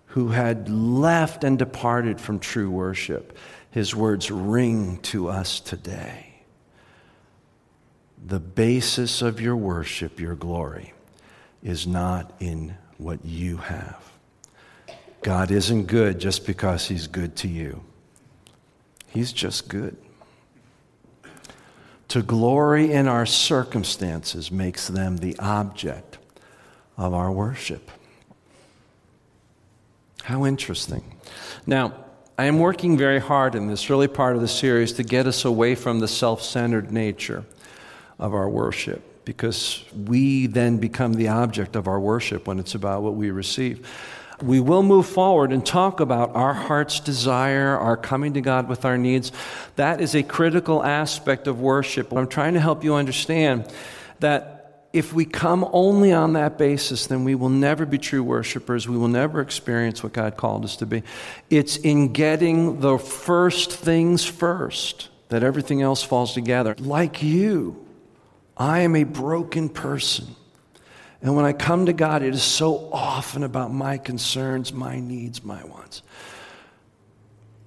who 0.06 0.28
had 0.28 0.68
left 0.68 1.42
and 1.42 1.58
departed 1.58 2.20
from 2.20 2.38
true 2.38 2.70
worship. 2.70 3.36
His 3.70 3.94
words 3.94 4.30
ring 4.30 4.98
to 5.04 5.28
us 5.28 5.58
today. 5.58 6.34
The 8.26 8.40
basis 8.40 9.22
of 9.22 9.40
your 9.40 9.56
worship, 9.56 10.20
your 10.20 10.34
glory, 10.34 10.92
is 11.62 11.86
not 11.86 12.34
in 12.40 12.76
what 12.98 13.24
you 13.24 13.56
have, 13.56 14.12
God 15.22 15.50
isn't 15.50 15.86
good 15.86 16.18
just 16.18 16.46
because 16.46 16.86
He's 16.88 17.06
good 17.06 17.36
to 17.36 17.48
you, 17.48 17.82
He's 19.12 19.33
just 19.33 19.69
good. 19.69 19.97
To 22.09 22.23
glory 22.23 22.92
in 22.92 23.09
our 23.09 23.26
circumstances 23.26 24.50
makes 24.50 24.88
them 24.88 25.19
the 25.19 25.38
object 25.38 26.19
of 26.97 27.14
our 27.14 27.31
worship. 27.31 27.90
How 30.25 30.47
interesting. 30.47 31.02
Now, 31.66 31.95
I 32.38 32.47
am 32.47 32.59
working 32.59 32.97
very 32.97 33.19
hard 33.19 33.54
in 33.54 33.66
this 33.66 33.90
early 33.90 34.09
part 34.09 34.35
of 34.35 34.42
the 34.42 34.49
series 34.49 34.92
to 34.95 35.02
get 35.02 35.26
us 35.26 35.45
away 35.45 35.75
from 35.75 36.00
the 36.00 36.09
self 36.09 36.42
centered 36.42 36.90
nature 36.90 37.45
of 38.19 38.35
our 38.35 38.49
worship 38.49 39.25
because 39.25 39.85
we 39.95 40.47
then 40.47 40.78
become 40.78 41.14
the 41.14 41.28
object 41.28 41.76
of 41.76 41.87
our 41.87 42.00
worship 42.00 42.47
when 42.47 42.59
it's 42.59 42.75
about 42.75 43.02
what 43.02 43.14
we 43.14 43.31
receive. 43.31 43.87
We 44.42 44.61
will 44.61 44.82
move 44.82 45.06
forward 45.06 45.52
and 45.52 45.64
talk 45.64 46.00
about 46.00 46.34
our 46.34 46.54
heart's 46.54 47.00
desire, 47.00 47.76
our 47.76 47.96
coming 47.96 48.34
to 48.34 48.40
God 48.40 48.68
with 48.68 48.84
our 48.84 48.99
needs. 48.99 49.32
That 49.76 50.00
is 50.00 50.14
a 50.14 50.22
critical 50.22 50.82
aspect 50.84 51.46
of 51.46 51.61
worship. 51.61 52.12
I'm 52.12 52.28
trying 52.28 52.54
to 52.54 52.61
help 52.61 52.84
you 52.84 52.94
understand 52.94 53.72
that 54.20 54.62
if 54.92 55.12
we 55.12 55.25
come 55.25 55.66
only 55.72 56.12
on 56.12 56.34
that 56.34 56.58
basis, 56.58 57.06
then 57.06 57.25
we 57.25 57.34
will 57.34 57.49
never 57.49 57.87
be 57.87 57.99
true 57.99 58.22
worshipers. 58.22 58.87
We 58.87 58.99
will 58.99 59.08
never 59.08 59.40
experience 59.40 60.02
what 60.02 60.12
God 60.12 60.37
called 60.37 60.64
us 60.64 60.76
to 60.76 60.87
be. 60.87 61.02
It's 61.49 61.76
in 61.76 62.12
getting 62.12 62.80
the 62.80 62.99
first 62.99 63.72
things 63.72 64.25
first 64.25 65.08
that 65.30 65.42
everything 65.42 65.80
else 65.80 66.02
falls 66.02 66.34
together. 66.34 66.75
Like 66.78 67.22
you, 67.22 67.87
I 68.56 68.80
am 68.80 68.94
a 68.94 69.04
broken 69.04 69.70
person. 69.70 70.37
And 71.22 71.36
when 71.36 71.44
I 71.44 71.52
come 71.52 71.86
to 71.86 71.92
God, 71.92 72.22
it 72.22 72.34
is 72.34 72.42
so 72.42 72.90
often 72.92 73.44
about 73.44 73.72
my 73.72 73.96
concerns, 73.96 74.72
my 74.72 74.98
needs, 74.98 75.44
my 75.44 75.62
wants. 75.64 76.02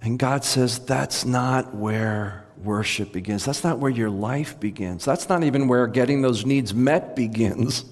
And 0.02 0.20
God 0.20 0.44
says, 0.44 0.80
that's 0.80 1.26
not 1.26 1.74
where 1.74 2.46
worship 2.64 3.14
begins. 3.14 3.46
That's 3.46 3.64
not 3.64 3.80
where 3.80 3.90
your 3.90 4.10
life 4.10 4.60
begins. 4.60 5.06
That's 5.06 5.30
not 5.30 5.44
even 5.44 5.68
where 5.68 5.88
getting 5.88 6.22
those 6.22 6.46
needs 6.46 6.74
met 6.74 7.16
begins. 7.16 7.86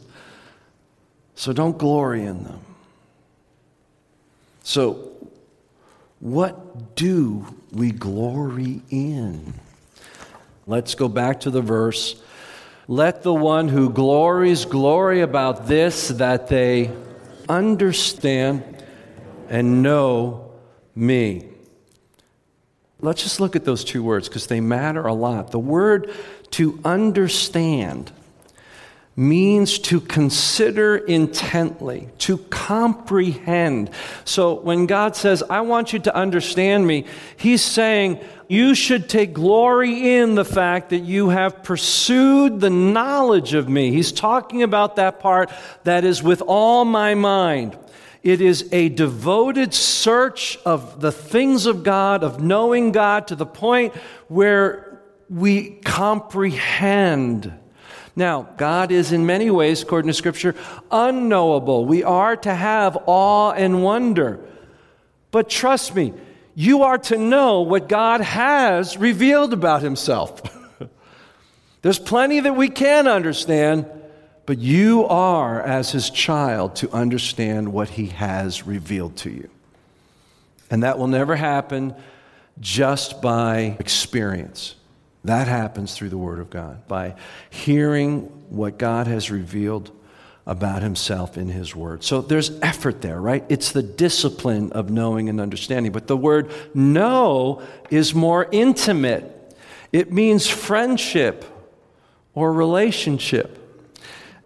So 1.35 1.53
don't 1.53 1.77
glory 1.77 2.23
in 2.25 2.43
them. 2.43 2.59
So, 4.63 5.11
what 6.19 6.95
do 6.95 7.45
we 7.71 7.91
glory 7.91 8.81
in? 8.89 9.53
Let's 10.67 10.95
go 10.95 11.09
back 11.09 11.41
to 11.41 11.49
the 11.49 11.61
verse. 11.61 12.21
Let 12.87 13.23
the 13.23 13.33
one 13.33 13.69
who 13.69 13.89
glories 13.89 14.65
glory 14.65 15.21
about 15.21 15.67
this, 15.67 16.09
that 16.09 16.47
they 16.47 16.91
understand 17.47 18.83
and 19.49 19.81
know 19.81 20.51
me. 20.95 21.47
Let's 22.99 23.23
just 23.23 23.39
look 23.39 23.55
at 23.55 23.65
those 23.65 23.83
two 23.83 24.03
words 24.03 24.27
because 24.27 24.47
they 24.47 24.61
matter 24.61 25.05
a 25.05 25.13
lot. 25.13 25.51
The 25.51 25.59
word 25.59 26.13
to 26.51 26.79
understand 26.85 28.11
means 29.15 29.77
to 29.77 30.01
consider 30.01 30.97
intently, 30.97 32.09
to 32.17 32.37
comprehend. 32.37 33.91
So 34.25 34.55
when 34.55 34.87
God 34.87 35.15
says, 35.15 35.43
I 35.49 35.61
want 35.61 35.93
you 35.93 35.99
to 35.99 36.15
understand 36.15 36.87
me, 36.87 37.05
He's 37.37 37.61
saying, 37.61 38.19
you 38.47 38.75
should 38.75 39.09
take 39.09 39.33
glory 39.33 40.15
in 40.15 40.35
the 40.35 40.45
fact 40.45 40.89
that 40.89 40.99
you 40.99 41.29
have 41.29 41.63
pursued 41.63 42.59
the 42.59 42.69
knowledge 42.69 43.53
of 43.53 43.69
me. 43.69 43.91
He's 43.91 44.11
talking 44.11 44.63
about 44.63 44.97
that 44.97 45.19
part 45.19 45.51
that 45.83 46.03
is 46.03 46.21
with 46.21 46.41
all 46.41 46.83
my 46.85 47.15
mind. 47.15 47.77
It 48.21 48.41
is 48.41 48.69
a 48.71 48.89
devoted 48.89 49.73
search 49.73 50.57
of 50.65 51.01
the 51.01 51.11
things 51.11 51.65
of 51.65 51.83
God, 51.83 52.23
of 52.23 52.41
knowing 52.41 52.91
God 52.91 53.27
to 53.27 53.35
the 53.35 53.45
point 53.45 53.93
where 54.27 55.01
we 55.29 55.71
comprehend. 55.83 57.53
Now, 58.15 58.49
God 58.57 58.91
is 58.91 59.11
in 59.11 59.25
many 59.25 59.49
ways, 59.49 59.81
according 59.81 60.07
to 60.07 60.13
Scripture, 60.13 60.55
unknowable. 60.91 61.85
We 61.85 62.03
are 62.03 62.35
to 62.35 62.53
have 62.53 62.97
awe 63.07 63.51
and 63.51 63.83
wonder. 63.83 64.39
But 65.31 65.49
trust 65.49 65.95
me, 65.95 66.13
you 66.53 66.83
are 66.83 66.99
to 66.99 67.17
know 67.17 67.61
what 67.61 67.89
God 67.89 68.21
has 68.21 68.97
revealed 68.97 69.51
about 69.53 69.81
Himself. 69.81 70.41
There's 71.83 71.99
plenty 71.99 72.39
that 72.39 72.55
we 72.55 72.69
can 72.69 73.07
understand, 73.07 73.87
but 74.45 74.57
you 74.59 75.05
are, 75.05 75.61
as 75.61 75.91
his 75.91 76.09
child, 76.09 76.77
to 76.77 76.91
understand 76.91 77.73
what 77.73 77.89
he 77.89 78.07
has 78.07 78.65
revealed 78.65 79.17
to 79.17 79.29
you. 79.29 79.49
And 80.71 80.83
that 80.83 80.97
will 80.97 81.07
never 81.07 81.35
happen 81.35 81.93
just 82.61 83.21
by 83.21 83.75
experience. 83.79 84.75
That 85.23 85.47
happens 85.47 85.95
through 85.95 86.09
the 86.09 86.17
Word 86.17 86.39
of 86.39 86.49
God, 86.49 86.87
by 86.87 87.15
hearing 87.49 88.23
what 88.49 88.77
God 88.77 89.07
has 89.07 89.31
revealed 89.31 89.91
about 90.45 90.81
Himself 90.81 91.37
in 91.37 91.47
His 91.47 91.73
Word. 91.73 92.03
So 92.03 92.21
there's 92.21 92.51
effort 92.61 93.01
there, 93.01 93.21
right? 93.21 93.45
It's 93.47 93.71
the 93.71 93.83
discipline 93.83 94.73
of 94.73 94.89
knowing 94.89 95.29
and 95.29 95.39
understanding. 95.39 95.93
But 95.93 96.07
the 96.07 96.17
word 96.17 96.51
know 96.73 97.61
is 97.89 98.13
more 98.13 98.47
intimate, 98.51 99.55
it 99.93 100.11
means 100.11 100.47
friendship 100.47 101.45
or 102.33 102.51
relationship. 102.51 103.59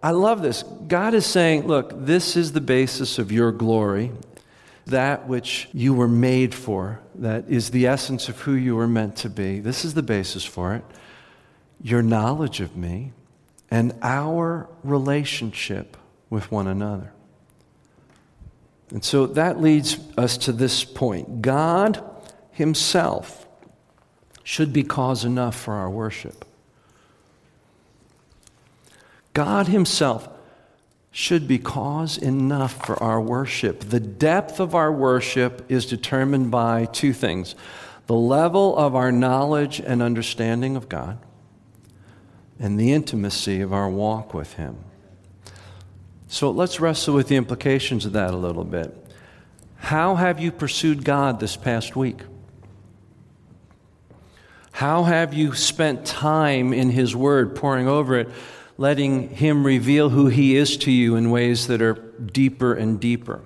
I 0.00 0.12
love 0.12 0.42
this. 0.42 0.62
God 0.62 1.14
is 1.14 1.26
saying, 1.26 1.66
look, 1.66 2.06
this 2.06 2.36
is 2.36 2.52
the 2.52 2.60
basis 2.60 3.18
of 3.18 3.32
your 3.32 3.50
glory, 3.50 4.12
that 4.88 5.28
which 5.28 5.68
you 5.72 5.94
were 5.94 6.08
made 6.08 6.54
for, 6.54 7.00
that 7.16 7.48
is 7.48 7.70
the 7.70 7.86
essence 7.86 8.28
of 8.28 8.40
who 8.40 8.52
you 8.52 8.76
were 8.76 8.88
meant 8.88 9.16
to 9.16 9.30
be. 9.30 9.60
This 9.60 9.84
is 9.84 9.94
the 9.94 10.02
basis 10.02 10.44
for 10.44 10.74
it. 10.74 10.84
Your 11.82 12.02
knowledge 12.02 12.60
of 12.60 12.76
me 12.76 13.12
and 13.70 13.94
our 14.02 14.68
relationship 14.82 15.96
with 16.30 16.50
one 16.50 16.66
another. 16.66 17.12
And 18.90 19.04
so 19.04 19.26
that 19.26 19.60
leads 19.60 19.98
us 20.16 20.38
to 20.38 20.52
this 20.52 20.84
point 20.84 21.42
God 21.42 22.02
Himself 22.52 23.46
should 24.42 24.72
be 24.72 24.82
cause 24.82 25.24
enough 25.24 25.54
for 25.54 25.74
our 25.74 25.90
worship. 25.90 26.44
God 29.34 29.68
Himself 29.68 30.28
should 31.18 31.48
be 31.48 31.58
cause 31.58 32.16
enough 32.16 32.86
for 32.86 33.02
our 33.02 33.20
worship. 33.20 33.80
The 33.80 33.98
depth 33.98 34.60
of 34.60 34.76
our 34.76 34.92
worship 34.92 35.66
is 35.68 35.84
determined 35.84 36.52
by 36.52 36.84
two 36.84 37.12
things 37.12 37.56
the 38.06 38.14
level 38.14 38.76
of 38.76 38.94
our 38.94 39.10
knowledge 39.10 39.80
and 39.80 40.00
understanding 40.00 40.76
of 40.76 40.88
God, 40.88 41.18
and 42.60 42.78
the 42.78 42.92
intimacy 42.92 43.60
of 43.60 43.72
our 43.72 43.90
walk 43.90 44.32
with 44.32 44.52
Him. 44.52 44.76
So 46.28 46.52
let's 46.52 46.78
wrestle 46.78 47.16
with 47.16 47.26
the 47.26 47.36
implications 47.36 48.06
of 48.06 48.12
that 48.12 48.32
a 48.32 48.36
little 48.36 48.64
bit. 48.64 48.94
How 49.74 50.14
have 50.14 50.38
you 50.38 50.52
pursued 50.52 51.04
God 51.04 51.40
this 51.40 51.56
past 51.56 51.96
week? 51.96 52.20
How 54.70 55.02
have 55.02 55.34
you 55.34 55.52
spent 55.56 56.06
time 56.06 56.72
in 56.72 56.90
His 56.90 57.16
Word, 57.16 57.56
poring 57.56 57.88
over 57.88 58.16
it? 58.20 58.28
Letting 58.78 59.28
Him 59.28 59.66
reveal 59.66 60.08
who 60.08 60.28
He 60.28 60.56
is 60.56 60.78
to 60.78 60.90
you 60.90 61.16
in 61.16 61.30
ways 61.30 61.66
that 61.66 61.82
are 61.82 61.94
deeper 61.94 62.72
and 62.72 62.98
deeper. 62.98 63.42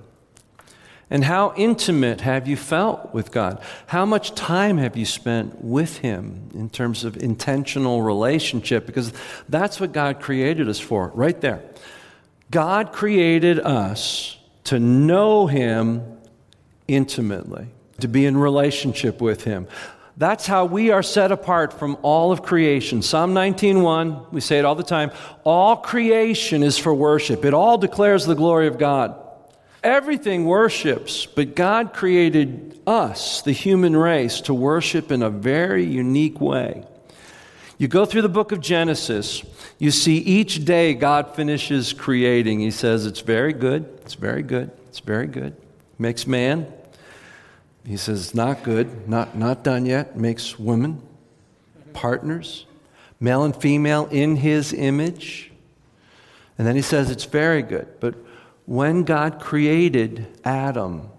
And 1.10 1.24
how 1.24 1.52
intimate 1.56 2.22
have 2.22 2.48
you 2.48 2.56
felt 2.56 3.12
with 3.12 3.32
God? 3.32 3.62
How 3.88 4.06
much 4.06 4.34
time 4.34 4.78
have 4.78 4.96
you 4.96 5.04
spent 5.04 5.62
with 5.62 5.98
Him 5.98 6.48
in 6.54 6.70
terms 6.70 7.04
of 7.04 7.16
intentional 7.16 8.00
relationship? 8.00 8.86
Because 8.86 9.12
that's 9.48 9.78
what 9.78 9.92
God 9.92 10.20
created 10.20 10.68
us 10.68 10.78
for, 10.80 11.10
right 11.14 11.38
there. 11.40 11.62
God 12.50 12.92
created 12.92 13.58
us 13.58 14.38
to 14.64 14.78
know 14.78 15.46
Him 15.46 16.18
intimately, 16.88 17.68
to 18.00 18.08
be 18.08 18.24
in 18.24 18.36
relationship 18.36 19.20
with 19.20 19.44
Him. 19.44 19.68
That's 20.16 20.46
how 20.46 20.66
we 20.66 20.90
are 20.90 21.02
set 21.02 21.32
apart 21.32 21.72
from 21.72 21.96
all 22.02 22.32
of 22.32 22.42
creation. 22.42 23.00
Psalm 23.02 23.32
19:1, 23.32 24.26
we 24.30 24.40
say 24.40 24.58
it 24.58 24.64
all 24.64 24.74
the 24.74 24.82
time, 24.82 25.10
all 25.44 25.76
creation 25.76 26.62
is 26.62 26.76
for 26.76 26.92
worship. 26.92 27.44
It 27.44 27.54
all 27.54 27.78
declares 27.78 28.26
the 28.26 28.34
glory 28.34 28.66
of 28.66 28.78
God. 28.78 29.14
Everything 29.82 30.44
worships, 30.44 31.26
but 31.26 31.56
God 31.56 31.92
created 31.92 32.78
us, 32.86 33.42
the 33.42 33.52
human 33.52 33.96
race, 33.96 34.40
to 34.42 34.54
worship 34.54 35.10
in 35.10 35.22
a 35.22 35.30
very 35.30 35.84
unique 35.84 36.40
way. 36.40 36.84
You 37.78 37.88
go 37.88 38.04
through 38.04 38.22
the 38.22 38.28
book 38.28 38.52
of 38.52 38.60
Genesis, 38.60 39.42
you 39.78 39.90
see 39.90 40.18
each 40.18 40.64
day 40.64 40.94
God 40.94 41.34
finishes 41.34 41.92
creating. 41.92 42.60
He 42.60 42.70
says, 42.70 43.06
It's 43.06 43.20
very 43.20 43.52
good, 43.52 43.88
it's 44.02 44.14
very 44.14 44.44
good, 44.44 44.70
it's 44.88 45.00
very 45.00 45.26
good. 45.26 45.56
Makes 45.98 46.28
man, 46.28 46.72
he 47.84 47.96
says, 47.96 48.34
not 48.34 48.62
good, 48.62 49.08
not, 49.08 49.36
not 49.36 49.64
done 49.64 49.86
yet. 49.86 50.16
Makes 50.16 50.58
women 50.58 51.02
partners, 51.92 52.66
male 53.20 53.44
and 53.44 53.54
female 53.54 54.06
in 54.10 54.36
his 54.36 54.72
image. 54.72 55.50
And 56.58 56.66
then 56.66 56.76
he 56.76 56.82
says, 56.82 57.10
it's 57.10 57.24
very 57.24 57.62
good. 57.62 57.88
But 58.00 58.14
when 58.66 59.02
God 59.02 59.40
created 59.40 60.26
Adam, 60.44 61.10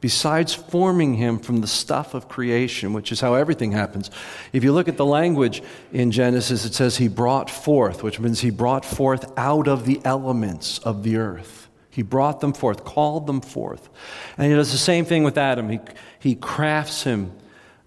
besides 0.00 0.54
forming 0.54 1.14
him 1.14 1.38
from 1.38 1.60
the 1.60 1.66
stuff 1.66 2.14
of 2.14 2.28
creation, 2.28 2.92
which 2.92 3.10
is 3.10 3.20
how 3.20 3.34
everything 3.34 3.72
happens. 3.72 4.10
If 4.52 4.62
you 4.62 4.72
look 4.72 4.88
at 4.88 4.96
the 4.96 5.04
language 5.04 5.62
in 5.92 6.12
Genesis, 6.12 6.64
it 6.64 6.74
says 6.74 6.96
he 6.96 7.08
brought 7.08 7.50
forth, 7.50 8.02
which 8.02 8.20
means 8.20 8.40
he 8.40 8.50
brought 8.50 8.84
forth 8.84 9.32
out 9.36 9.66
of 9.66 9.86
the 9.86 10.00
elements 10.04 10.78
of 10.78 11.02
the 11.02 11.16
earth. 11.16 11.57
He 11.98 12.04
brought 12.04 12.38
them 12.38 12.52
forth, 12.52 12.84
called 12.84 13.26
them 13.26 13.40
forth. 13.40 13.90
And 14.36 14.46
he 14.46 14.54
does 14.54 14.70
the 14.70 14.78
same 14.78 15.04
thing 15.04 15.24
with 15.24 15.36
Adam. 15.36 15.68
He, 15.68 15.80
he 16.20 16.36
crafts 16.36 17.02
him 17.02 17.32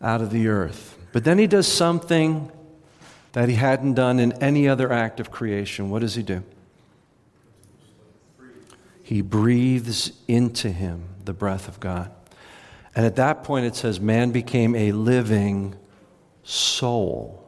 out 0.02 0.20
of 0.20 0.32
the 0.32 0.50
earth. 0.50 0.98
But 1.14 1.24
then 1.24 1.38
he 1.38 1.48
does 1.48 1.66
something 1.66 2.52
that 3.32 3.48
he 3.48 3.56
hadn't 3.56 3.94
done 3.94 4.20
in 4.20 4.34
any 4.44 4.68
other 4.68 4.92
act 4.92 5.22
of 5.22 5.32
creation. 5.32 5.90
What 5.90 6.00
does 6.00 6.16
he 6.16 6.24
do? 6.24 6.44
He 9.02 9.22
breathes 9.22 10.12
into 10.28 10.72
him 10.72 11.06
the 11.24 11.32
breath 11.32 11.70
of 11.70 11.80
God. 11.80 12.12
And 12.94 13.06
at 13.06 13.16
that 13.16 13.46
point, 13.46 13.66
it 13.66 13.78
says, 13.78 14.02
man 14.02 14.32
became 14.32 14.76
a 14.76 14.92
living 14.92 15.74
soul. 16.44 17.42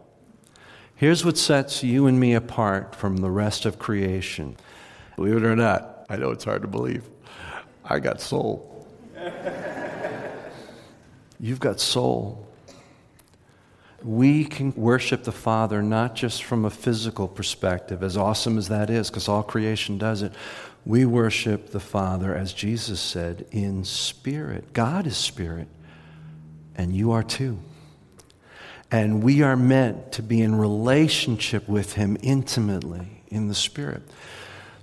Here's 0.96 1.26
what 1.26 1.38
sets 1.38 1.84
you 1.84 2.08
and 2.08 2.18
me 2.18 2.34
apart 2.34 2.96
from 2.96 3.18
the 3.18 3.30
rest 3.30 3.66
of 3.66 3.80
creation. 3.80 4.56
Believe 5.18 5.36
it 5.36 5.44
or 5.44 5.58
not, 5.58 5.90
I 6.14 6.16
know 6.16 6.30
it's 6.30 6.44
hard 6.44 6.62
to 6.62 6.68
believe. 6.68 7.10
I 7.84 7.98
got 7.98 8.22
soul. 8.22 8.88
You've 11.40 11.60
got 11.60 11.80
soul. 11.80 12.48
We 14.04 14.46
can 14.46 14.76
worship 14.76 15.24
the 15.24 15.32
Father 15.32 15.82
not 15.82 16.14
just 16.14 16.44
from 16.44 16.66
a 16.66 16.70
physical 16.70 17.28
perspective, 17.28 18.04
as 18.04 18.16
awesome 18.16 18.60
as 18.60 18.68
that 18.68 18.92
is, 18.92 19.10
because 19.10 19.28
all 19.28 19.42
creation 19.42 19.98
does 19.98 20.22
it, 20.22 20.34
we 20.86 21.04
worship 21.04 21.72
the 21.72 21.80
Father, 21.80 22.36
as 22.36 22.54
Jesus 22.54 23.00
said, 23.00 23.48
in 23.50 23.84
spirit. 23.84 24.72
God 24.72 25.08
is 25.08 25.18
spirit, 25.18 25.68
and 26.76 26.96
you 26.96 27.12
are 27.12 27.24
too. 27.24 27.58
And 28.92 29.24
we 29.24 29.42
are 29.42 29.56
meant 29.56 30.12
to 30.12 30.22
be 30.22 30.44
in 30.44 30.54
relationship 30.54 31.68
with 31.68 31.94
Him 31.94 32.18
intimately 32.22 33.24
in 33.30 33.48
the 33.48 33.56
Spirit. 33.56 34.04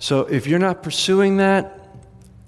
So 0.00 0.22
if 0.22 0.48
you're 0.48 0.58
not 0.58 0.82
pursuing 0.82 1.36
that, 1.36 1.80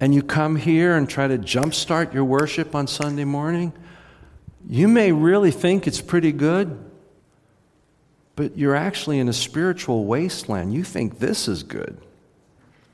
and 0.03 0.13
you 0.13 0.21
come 0.21 0.57
here 0.57 0.97
and 0.97 1.09
try 1.09 1.29
to 1.29 1.39
jumpstart 1.39 2.13
your 2.13 2.25
worship 2.25 2.75
on 2.75 2.89
Sunday 2.89 3.25
morning, 3.25 3.73
you 4.69 4.89
may 4.89 5.13
really 5.13 5.53
think 5.53 5.87
it's 5.87 6.01
pretty 6.01 6.33
good, 6.33 6.77
but 8.35 8.59
you're 8.59 8.75
actually 8.75 9.21
in 9.21 9.29
a 9.29 9.33
spiritual 9.33 10.05
wasteland. 10.05 10.75
You 10.75 10.83
think 10.83 11.21
this 11.21 11.47
is 11.47 11.63
good. 11.63 11.97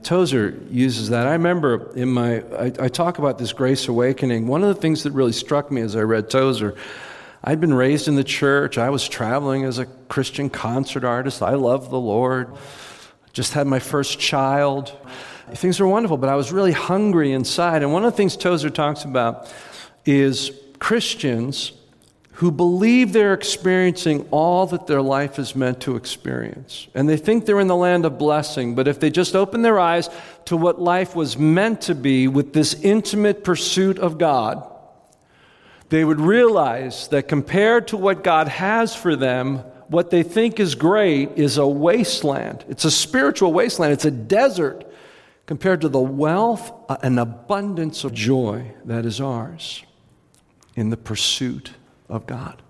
Tozer 0.02 0.60
uses 0.70 1.08
that. 1.08 1.26
I 1.26 1.32
remember 1.32 1.96
in 1.96 2.10
my, 2.10 2.40
I, 2.40 2.72
I, 2.78 2.88
talk 2.88 3.18
about 3.18 3.38
this 3.38 3.54
grace 3.54 3.88
awakening. 3.88 4.46
One 4.46 4.62
of 4.62 4.68
the 4.68 4.80
things 4.80 5.02
that 5.04 5.12
really 5.12 5.32
struck 5.32 5.70
me 5.70 5.80
as 5.80 5.96
I 5.96 6.02
read 6.02 6.28
Tozer, 6.28 6.76
I'd 7.42 7.58
been 7.58 7.72
raised 7.72 8.06
in 8.06 8.16
the 8.16 8.24
church. 8.24 8.76
I 8.76 8.90
was 8.90 9.08
traveling 9.08 9.64
as 9.64 9.78
a 9.78 9.86
Christian 9.86 10.50
concert 10.50 11.04
artist. 11.04 11.40
I 11.42 11.54
loved 11.54 11.90
the 11.90 11.98
Lord. 11.98 12.54
Just 13.38 13.52
had 13.52 13.68
my 13.68 13.78
first 13.78 14.18
child. 14.18 14.90
Things 15.52 15.78
were 15.78 15.86
wonderful, 15.86 16.16
but 16.16 16.28
I 16.28 16.34
was 16.34 16.50
really 16.50 16.72
hungry 16.72 17.30
inside. 17.30 17.84
And 17.84 17.92
one 17.92 18.04
of 18.04 18.12
the 18.12 18.16
things 18.16 18.36
Tozer 18.36 18.68
talks 18.68 19.04
about 19.04 19.48
is 20.04 20.50
Christians 20.80 21.70
who 22.32 22.50
believe 22.50 23.12
they're 23.12 23.34
experiencing 23.34 24.26
all 24.32 24.66
that 24.66 24.88
their 24.88 25.00
life 25.00 25.38
is 25.38 25.54
meant 25.54 25.78
to 25.82 25.94
experience. 25.94 26.88
And 26.96 27.08
they 27.08 27.16
think 27.16 27.46
they're 27.46 27.60
in 27.60 27.68
the 27.68 27.76
land 27.76 28.04
of 28.04 28.18
blessing, 28.18 28.74
but 28.74 28.88
if 28.88 28.98
they 28.98 29.08
just 29.08 29.36
open 29.36 29.62
their 29.62 29.78
eyes 29.78 30.10
to 30.46 30.56
what 30.56 30.80
life 30.80 31.14
was 31.14 31.38
meant 31.38 31.82
to 31.82 31.94
be 31.94 32.26
with 32.26 32.52
this 32.52 32.74
intimate 32.74 33.44
pursuit 33.44 34.00
of 34.00 34.18
God, 34.18 34.68
they 35.90 36.04
would 36.04 36.20
realize 36.20 37.06
that 37.10 37.28
compared 37.28 37.86
to 37.86 37.96
what 37.96 38.24
God 38.24 38.48
has 38.48 38.96
for 38.96 39.14
them, 39.14 39.62
what 39.88 40.10
they 40.10 40.22
think 40.22 40.60
is 40.60 40.74
great 40.74 41.32
is 41.36 41.58
a 41.58 41.66
wasteland. 41.66 42.64
It's 42.68 42.84
a 42.84 42.90
spiritual 42.90 43.52
wasteland, 43.52 43.92
it's 43.92 44.04
a 44.04 44.10
desert 44.10 44.84
compared 45.46 45.80
to 45.80 45.88
the 45.88 46.00
wealth 46.00 46.72
uh, 46.88 46.98
and 47.02 47.18
abundance 47.18 48.04
of 48.04 48.12
joy 48.12 48.72
that 48.84 49.06
is 49.06 49.20
ours 49.20 49.82
in 50.76 50.90
the 50.90 50.96
pursuit 50.96 51.72
of 52.08 52.26
God. 52.26 52.62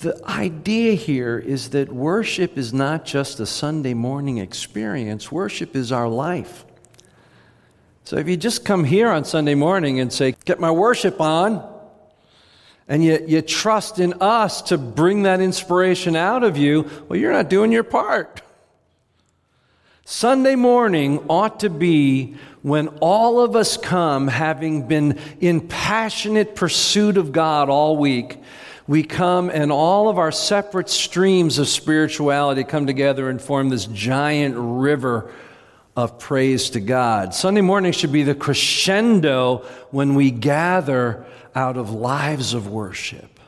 The 0.00 0.20
idea 0.24 0.94
here 0.94 1.38
is 1.38 1.70
that 1.70 1.92
worship 1.92 2.56
is 2.56 2.72
not 2.72 3.04
just 3.04 3.40
a 3.40 3.46
Sunday 3.46 3.94
morning 3.94 4.38
experience, 4.38 5.32
worship 5.32 5.74
is 5.74 5.92
our 5.92 6.08
life. 6.08 6.64
So 8.04 8.16
if 8.16 8.28
you 8.28 8.36
just 8.36 8.64
come 8.64 8.84
here 8.84 9.10
on 9.10 9.24
Sunday 9.24 9.54
morning 9.54 10.00
and 10.00 10.12
say, 10.12 10.34
Get 10.44 10.58
my 10.58 10.70
worship 10.70 11.20
on, 11.20 11.69
and 12.90 13.04
you, 13.04 13.24
you 13.24 13.40
trust 13.40 14.00
in 14.00 14.14
us 14.20 14.62
to 14.62 14.76
bring 14.76 15.22
that 15.22 15.40
inspiration 15.40 16.16
out 16.16 16.42
of 16.42 16.56
you, 16.56 16.90
well, 17.08 17.16
you're 17.16 17.32
not 17.32 17.48
doing 17.48 17.70
your 17.70 17.84
part. 17.84 18.42
Sunday 20.04 20.56
morning 20.56 21.24
ought 21.28 21.60
to 21.60 21.70
be 21.70 22.34
when 22.62 22.88
all 23.00 23.40
of 23.40 23.54
us 23.54 23.76
come 23.76 24.26
having 24.26 24.88
been 24.88 25.20
in 25.40 25.68
passionate 25.68 26.56
pursuit 26.56 27.16
of 27.16 27.30
God 27.30 27.70
all 27.70 27.96
week. 27.96 28.38
We 28.88 29.04
come 29.04 29.50
and 29.50 29.70
all 29.70 30.08
of 30.08 30.18
our 30.18 30.32
separate 30.32 30.88
streams 30.88 31.58
of 31.58 31.68
spirituality 31.68 32.64
come 32.64 32.88
together 32.88 33.30
and 33.30 33.40
form 33.40 33.68
this 33.68 33.86
giant 33.86 34.56
river 34.58 35.32
of 35.94 36.18
praise 36.18 36.70
to 36.70 36.80
God. 36.80 37.34
Sunday 37.34 37.60
morning 37.60 37.92
should 37.92 38.10
be 38.10 38.24
the 38.24 38.34
crescendo 38.34 39.58
when 39.92 40.16
we 40.16 40.32
gather 40.32 41.24
out 41.54 41.76
of 41.76 41.90
lives 41.90 42.54
of 42.54 42.68
worship. 42.68 43.40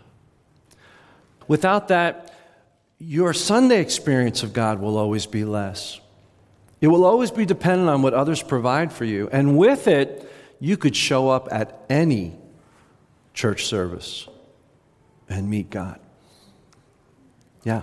Without 1.49 1.89
that, 1.89 2.35
your 2.99 3.33
Sunday 3.35 3.81
experience 3.81 4.43
of 4.43 4.53
God 4.53 4.81
will 4.81 4.97
always 4.97 5.27
be 5.27 5.45
less. 5.45 6.01
It 6.81 6.89
will 6.89 7.05
always 7.05 7.31
be 7.31 7.45
dependent 7.47 7.89
on 7.89 8.03
what 8.03 8.15
others 8.15 8.43
provide 8.43 8.93
for 8.93 9.05
you. 9.05 9.29
And 9.33 9.57
with 9.57 9.89
it, 9.89 10.31
you 10.61 10.77
could 10.77 10.97
show 10.97 11.29
up 11.29 11.49
at 11.51 11.85
any 11.89 12.37
church 13.35 13.67
service 13.67 14.29
and 15.29 15.49
meet 15.49 15.71
God. 15.71 16.01
Yeah. 17.65 17.83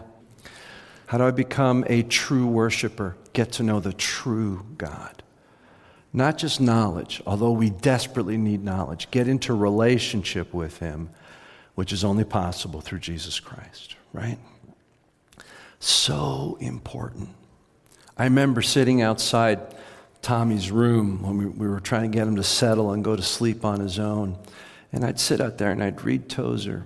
How 1.08 1.18
do 1.18 1.26
I 1.26 1.32
become 1.32 1.84
a 1.88 2.04
true 2.04 2.46
worshiper? 2.46 3.16
Get 3.34 3.54
to 3.54 3.64
know 3.64 3.80
the 3.80 3.94
true 3.94 4.66
God. 4.78 5.24
Not 6.12 6.38
just 6.38 6.60
knowledge, 6.60 7.22
although 7.26 7.52
we 7.52 7.70
desperately 7.70 8.38
need 8.38 8.64
knowledge. 8.64 9.12
Get 9.12 9.28
into 9.28 9.54
relationship 9.54 10.54
with 10.54 10.80
Him, 10.80 11.10
which 11.76 11.94
is 11.94 12.04
only 12.04 12.24
possible 12.24 12.82
through 12.82 13.00
Jesus 13.00 13.40
Christ, 13.40 13.96
right? 14.12 14.40
So 15.80 16.58
important. 16.60 17.30
I 18.18 18.26
remember 18.26 18.62
sitting 18.62 19.02
outside 19.02 19.76
Tommy's 20.22 20.72
room 20.72 21.22
when 21.22 21.38
we, 21.38 21.46
we 21.46 21.68
were 21.68 21.80
trying 21.80 22.12
to 22.12 22.18
get 22.18 22.28
him 22.28 22.36
to 22.36 22.44
settle 22.44 22.92
and 22.92 23.04
go 23.04 23.16
to 23.16 23.22
sleep 23.22 23.64
on 23.64 23.80
his 23.80 24.00
own. 24.00 24.38
And 24.92 25.06
I'd 25.06 25.20
sit 25.20 25.40
out 25.40 25.58
there 25.58 25.72
and 25.72 25.82
I'd 25.82 26.02
read 26.04 26.28
Tozer 26.28 26.86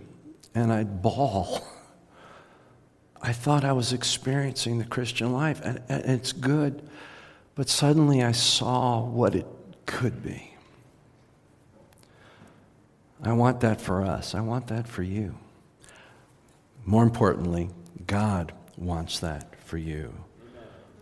and 0.53 0.71
I'd 0.71 1.01
bawl. 1.01 1.65
I 3.21 3.31
thought 3.31 3.63
I 3.63 3.71
was 3.71 3.93
experiencing 3.93 4.79
the 4.79 4.85
Christian 4.85 5.31
life, 5.31 5.61
and, 5.63 5.81
and 5.87 6.03
it's 6.05 6.33
good. 6.33 6.87
But 7.55 7.69
suddenly 7.69 8.23
I 8.23 8.31
saw 8.31 9.03
what 9.03 9.35
it 9.35 9.45
could 9.85 10.23
be. 10.23 10.53
I 13.23 13.33
want 13.33 13.61
that 13.61 13.79
for 13.79 14.03
us. 14.03 14.35
I 14.35 14.41
want 14.41 14.67
that 14.67 14.87
for 14.87 15.03
you. 15.03 15.35
More 16.85 17.03
importantly, 17.03 17.69
God 18.05 18.51
wants 18.77 19.19
that 19.19 19.55
for 19.63 19.77
you. 19.77 20.13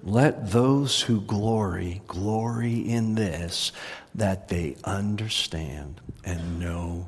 Let 0.03 0.51
those 0.51 1.01
who 1.01 1.21
glory 1.21 2.01
glory 2.07 2.79
in 2.79 3.15
this, 3.15 3.71
that 4.15 4.47
they 4.47 4.75
understand 4.83 6.01
and 6.23 6.59
know 6.59 7.07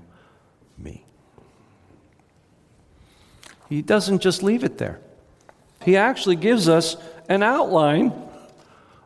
me. 0.77 1.03
He 3.69 3.81
doesn't 3.81 4.19
just 4.19 4.43
leave 4.43 4.63
it 4.63 4.77
there, 4.77 4.99
he 5.83 5.97
actually 5.97 6.35
gives 6.35 6.69
us 6.69 6.95
an 7.29 7.43
outline 7.43 8.11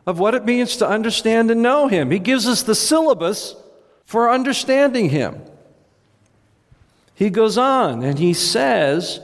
of 0.08 0.18
what 0.18 0.34
it 0.34 0.46
means 0.46 0.78
to 0.78 0.88
understand 0.88 1.50
and 1.50 1.60
know 1.60 1.86
him. 1.86 2.10
He 2.10 2.18
gives 2.18 2.46
us 2.46 2.62
the 2.62 2.74
syllabus 2.74 3.54
for 4.06 4.30
understanding 4.30 5.10
him. 5.10 5.42
He 7.14 7.28
goes 7.28 7.58
on 7.58 8.02
and 8.02 8.18
he 8.18 8.32
says, 8.32 9.20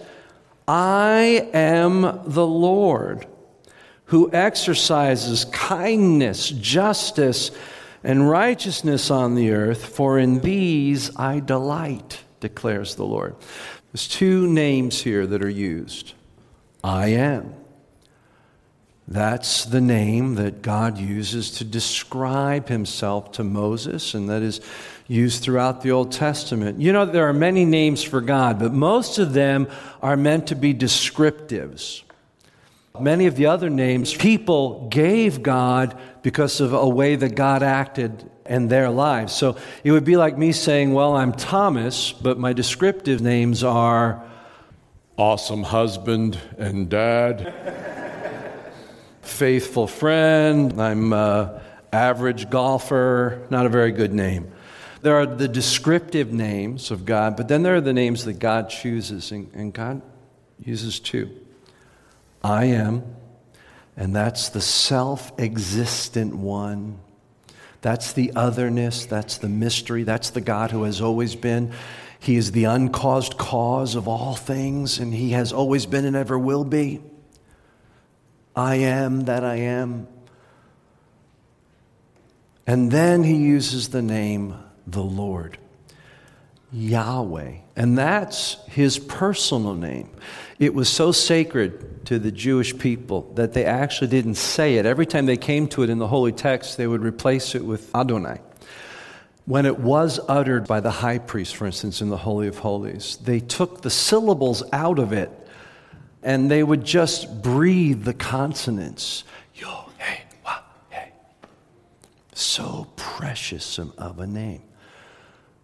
I 0.68 1.48
am 1.54 2.02
the 2.26 2.46
Lord 2.46 3.26
who 4.06 4.30
exercises 4.30 5.46
kindness, 5.46 6.50
justice, 6.50 7.50
and 8.02 8.28
righteousness 8.28 9.10
on 9.10 9.36
the 9.36 9.52
earth, 9.52 9.86
for 9.86 10.18
in 10.18 10.40
these 10.40 11.16
I 11.16 11.40
delight, 11.40 12.22
declares 12.40 12.96
the 12.96 13.06
Lord. 13.06 13.36
There's 13.90 14.06
two 14.06 14.46
names 14.48 15.00
here 15.00 15.26
that 15.26 15.42
are 15.42 15.48
used 15.48 16.12
I 16.82 17.06
am. 17.06 17.54
That's 19.06 19.66
the 19.66 19.82
name 19.82 20.36
that 20.36 20.62
God 20.62 20.96
uses 20.96 21.50
to 21.58 21.64
describe 21.64 22.68
himself 22.68 23.32
to 23.32 23.44
Moses, 23.44 24.14
and 24.14 24.30
that 24.30 24.42
is 24.42 24.62
used 25.06 25.42
throughout 25.42 25.82
the 25.82 25.90
Old 25.90 26.10
Testament. 26.10 26.80
You 26.80 26.92
know, 26.92 27.04
there 27.04 27.28
are 27.28 27.34
many 27.34 27.66
names 27.66 28.02
for 28.02 28.22
God, 28.22 28.58
but 28.58 28.72
most 28.72 29.18
of 29.18 29.34
them 29.34 29.68
are 30.00 30.16
meant 30.16 30.46
to 30.46 30.54
be 30.54 30.72
descriptives. 30.72 32.02
Many 32.98 33.26
of 33.26 33.36
the 33.36 33.46
other 33.46 33.68
names 33.68 34.14
people 34.14 34.88
gave 34.88 35.42
God 35.42 35.98
because 36.22 36.60
of 36.60 36.72
a 36.72 36.88
way 36.88 37.16
that 37.16 37.34
God 37.34 37.62
acted 37.62 38.30
in 38.46 38.68
their 38.68 38.88
lives. 38.88 39.34
So 39.34 39.56
it 39.82 39.90
would 39.90 40.04
be 40.04 40.16
like 40.16 40.38
me 40.38 40.52
saying, 40.52 40.94
Well, 40.94 41.14
I'm 41.14 41.32
Thomas, 41.32 42.12
but 42.12 42.38
my 42.38 42.52
descriptive 42.52 43.20
names 43.20 43.64
are 43.64 44.24
awesome 45.18 45.64
husband 45.64 46.38
and 46.56 46.88
dad 46.88 48.02
faithful 49.24 49.86
friend. 49.86 50.80
I'm 50.80 51.12
an 51.12 51.60
average 51.92 52.50
golfer, 52.50 53.46
not 53.50 53.66
a 53.66 53.68
very 53.68 53.92
good 53.92 54.12
name. 54.12 54.52
There 55.02 55.16
are 55.16 55.26
the 55.26 55.48
descriptive 55.48 56.32
names 56.32 56.90
of 56.90 57.04
God, 57.04 57.36
but 57.36 57.48
then 57.48 57.62
there 57.62 57.76
are 57.76 57.80
the 57.80 57.92
names 57.92 58.24
that 58.24 58.38
God 58.38 58.70
chooses, 58.70 59.32
and, 59.32 59.50
and 59.52 59.72
God 59.72 60.00
uses 60.58 60.98
two 60.98 61.30
I 62.42 62.66
am, 62.66 63.02
and 63.96 64.14
that's 64.14 64.48
the 64.48 64.60
self 64.60 65.32
existent 65.38 66.34
one. 66.34 67.00
That's 67.80 68.14
the 68.14 68.32
otherness, 68.34 69.04
that's 69.04 69.36
the 69.36 69.48
mystery, 69.48 70.04
that's 70.04 70.30
the 70.30 70.40
God 70.40 70.70
who 70.70 70.84
has 70.84 71.02
always 71.02 71.36
been. 71.36 71.72
He 72.18 72.36
is 72.36 72.52
the 72.52 72.64
uncaused 72.64 73.36
cause 73.36 73.94
of 73.94 74.08
all 74.08 74.34
things, 74.34 74.98
and 74.98 75.12
He 75.12 75.32
has 75.32 75.52
always 75.52 75.84
been 75.84 76.06
and 76.06 76.16
ever 76.16 76.38
will 76.38 76.64
be. 76.64 77.02
I 78.56 78.76
am 78.76 79.22
that 79.22 79.44
I 79.44 79.56
am. 79.56 80.06
And 82.66 82.90
then 82.90 83.24
he 83.24 83.36
uses 83.36 83.88
the 83.88 84.02
name 84.02 84.56
the 84.86 85.02
Lord, 85.02 85.58
Yahweh. 86.72 87.56
And 87.76 87.98
that's 87.98 88.56
his 88.68 88.98
personal 88.98 89.74
name. 89.74 90.10
It 90.58 90.74
was 90.74 90.88
so 90.88 91.10
sacred 91.12 92.06
to 92.06 92.18
the 92.18 92.30
Jewish 92.30 92.78
people 92.78 93.32
that 93.34 93.52
they 93.52 93.64
actually 93.64 94.08
didn't 94.08 94.36
say 94.36 94.76
it. 94.76 94.86
Every 94.86 95.06
time 95.06 95.26
they 95.26 95.36
came 95.36 95.66
to 95.68 95.82
it 95.82 95.90
in 95.90 95.98
the 95.98 96.06
holy 96.06 96.32
text, 96.32 96.76
they 96.76 96.86
would 96.86 97.02
replace 97.02 97.54
it 97.54 97.64
with 97.64 97.94
Adonai. 97.94 98.40
When 99.46 99.66
it 99.66 99.78
was 99.78 100.20
uttered 100.26 100.66
by 100.66 100.80
the 100.80 100.90
high 100.90 101.18
priest, 101.18 101.56
for 101.56 101.66
instance, 101.66 102.00
in 102.00 102.08
the 102.08 102.16
Holy 102.16 102.46
of 102.46 102.58
Holies, 102.58 103.18
they 103.18 103.40
took 103.40 103.82
the 103.82 103.90
syllables 103.90 104.62
out 104.72 104.98
of 104.98 105.12
it 105.12 105.30
and 106.24 106.50
they 106.50 106.62
would 106.62 106.84
just 106.84 107.42
breathe 107.42 108.04
the 108.04 108.14
consonants. 108.14 109.24
Yo, 109.54 109.90
hey, 109.98 110.22
wa, 110.44 110.56
hey. 110.88 111.12
So 112.32 112.88
precious 112.96 113.78
of 113.78 114.18
a 114.18 114.26
name. 114.26 114.62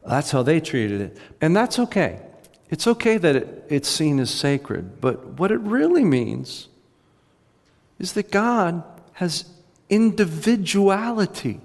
That's 0.06 0.30
how 0.30 0.42
they 0.42 0.60
treated 0.60 1.00
it. 1.00 1.16
And 1.40 1.56
that's 1.56 1.78
okay. 1.78 2.20
It's 2.68 2.86
okay 2.86 3.16
that 3.16 3.36
it, 3.36 3.64
it's 3.70 3.88
seen 3.88 4.20
as 4.20 4.30
sacred, 4.30 5.00
but 5.00 5.26
what 5.38 5.50
it 5.50 5.60
really 5.60 6.04
means 6.04 6.68
is 7.98 8.12
that 8.12 8.30
God 8.30 8.84
has 9.14 9.46
individuality. 9.88 11.60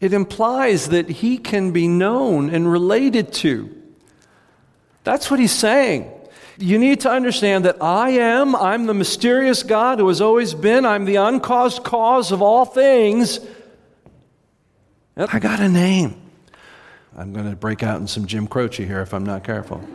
It 0.00 0.14
implies 0.14 0.88
that 0.88 1.08
he 1.08 1.36
can 1.36 1.72
be 1.72 1.88
known 1.88 2.48
and 2.48 2.70
related 2.70 3.34
to. 3.34 3.76
That's 5.04 5.30
what 5.30 5.38
he's 5.38 5.52
saying 5.52 6.10
you 6.60 6.78
need 6.78 7.00
to 7.00 7.10
understand 7.10 7.64
that 7.64 7.82
I 7.82 8.10
am, 8.10 8.54
I'm 8.54 8.86
the 8.86 8.94
mysterious 8.94 9.62
God 9.62 9.98
who 9.98 10.08
has 10.08 10.20
always 10.20 10.54
been, 10.54 10.84
I'm 10.84 11.06
the 11.06 11.16
uncaused 11.16 11.82
cause 11.82 12.32
of 12.32 12.42
all 12.42 12.64
things. 12.64 13.40
I 15.16 15.38
got 15.38 15.60
a 15.60 15.68
name. 15.68 16.20
I'm 17.16 17.32
going 17.32 17.48
to 17.48 17.56
break 17.56 17.82
out 17.82 18.00
in 18.00 18.06
some 18.06 18.26
Jim 18.26 18.46
Croce 18.46 18.84
here 18.84 19.00
if 19.00 19.12
I'm 19.12 19.24
not 19.24 19.42
careful. 19.42 19.86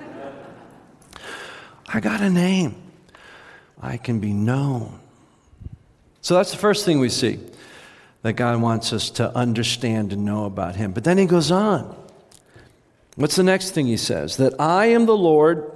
I 1.88 2.00
got 2.00 2.22
a 2.22 2.30
name. 2.30 2.76
I 3.82 3.98
can 3.98 4.20
be 4.20 4.34
known. 4.34 5.00
So 6.22 6.34
that's 6.34 6.52
the 6.52 6.58
first 6.58 6.86
thing 6.86 7.00
we 7.00 7.10
see 7.10 7.40
that 8.24 8.34
God 8.34 8.60
wants 8.60 8.92
us 8.92 9.12
to 9.12 9.34
understand 9.36 10.12
and 10.12 10.26
know 10.26 10.46
about 10.46 10.76
Him. 10.76 10.92
But 10.92 11.04
then 11.04 11.18
He 11.18 11.26
goes 11.26 11.52
on. 11.52 11.96
What's 13.16 13.36
the 13.36 13.44
next 13.44 13.72
thing 13.72 13.86
He 13.86 13.98
says? 13.98 14.38
That 14.38 14.60
I 14.60 14.88
am 14.88 15.06
the 15.06 15.16
Lord 15.16 15.72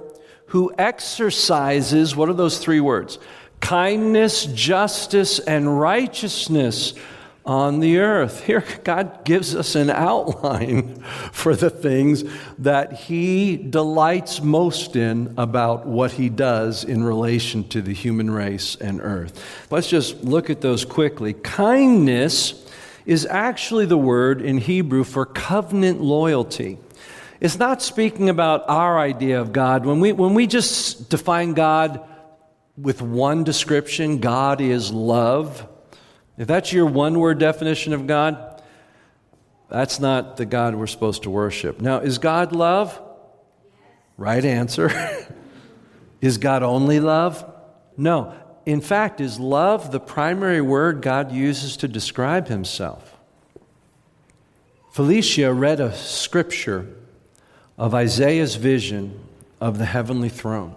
who 0.50 0.72
exercises, 0.76 2.16
what 2.16 2.28
are 2.28 2.34
those 2.34 2.58
three 2.58 2.80
words? 2.80 3.20
Kindness, 3.60 4.46
justice, 4.46 5.38
and 5.38 5.80
righteousness 5.80 6.94
on 7.46 7.78
the 7.78 7.98
earth. 7.98 8.44
Here, 8.44 8.64
God 8.82 9.24
gives 9.24 9.54
us 9.54 9.76
an 9.76 9.90
outline 9.90 10.96
for 11.32 11.54
the 11.54 11.70
things 11.70 12.24
that 12.58 12.94
He 12.94 13.56
delights 13.56 14.42
most 14.42 14.96
in 14.96 15.34
about 15.36 15.86
what 15.86 16.10
He 16.12 16.28
does 16.28 16.82
in 16.82 17.04
relation 17.04 17.68
to 17.68 17.80
the 17.80 17.94
human 17.94 18.28
race 18.28 18.74
and 18.74 19.00
earth. 19.00 19.40
Let's 19.70 19.88
just 19.88 20.24
look 20.24 20.50
at 20.50 20.62
those 20.62 20.84
quickly. 20.84 21.32
Kindness 21.32 22.68
is 23.06 23.24
actually 23.24 23.86
the 23.86 23.98
word 23.98 24.42
in 24.42 24.58
Hebrew 24.58 25.04
for 25.04 25.26
covenant 25.26 26.00
loyalty. 26.00 26.78
It's 27.40 27.58
not 27.58 27.80
speaking 27.80 28.28
about 28.28 28.68
our 28.68 28.98
idea 28.98 29.40
of 29.40 29.52
God. 29.52 29.86
When 29.86 29.98
we, 29.98 30.12
when 30.12 30.34
we 30.34 30.46
just 30.46 31.08
define 31.08 31.54
God 31.54 32.06
with 32.76 33.00
one 33.00 33.44
description, 33.44 34.18
God 34.18 34.60
is 34.60 34.92
love, 34.92 35.66
if 36.36 36.46
that's 36.46 36.70
your 36.72 36.84
one 36.84 37.18
word 37.18 37.38
definition 37.38 37.94
of 37.94 38.06
God, 38.06 38.62
that's 39.70 40.00
not 40.00 40.36
the 40.36 40.44
God 40.44 40.74
we're 40.74 40.86
supposed 40.86 41.22
to 41.22 41.30
worship. 41.30 41.80
Now, 41.80 42.00
is 42.00 42.18
God 42.18 42.52
love? 42.52 43.00
Right 44.18 44.44
answer. 44.44 44.90
is 46.20 46.36
God 46.36 46.62
only 46.62 47.00
love? 47.00 47.42
No. 47.96 48.34
In 48.66 48.82
fact, 48.82 49.20
is 49.20 49.40
love 49.40 49.92
the 49.92 50.00
primary 50.00 50.60
word 50.60 51.00
God 51.00 51.32
uses 51.32 51.78
to 51.78 51.88
describe 51.88 52.48
himself? 52.48 53.16
Felicia 54.92 55.54
read 55.54 55.80
a 55.80 55.94
scripture 55.94 56.96
of 57.80 57.94
Isaiah's 57.94 58.56
vision 58.56 59.18
of 59.58 59.78
the 59.78 59.86
heavenly 59.86 60.28
throne. 60.28 60.76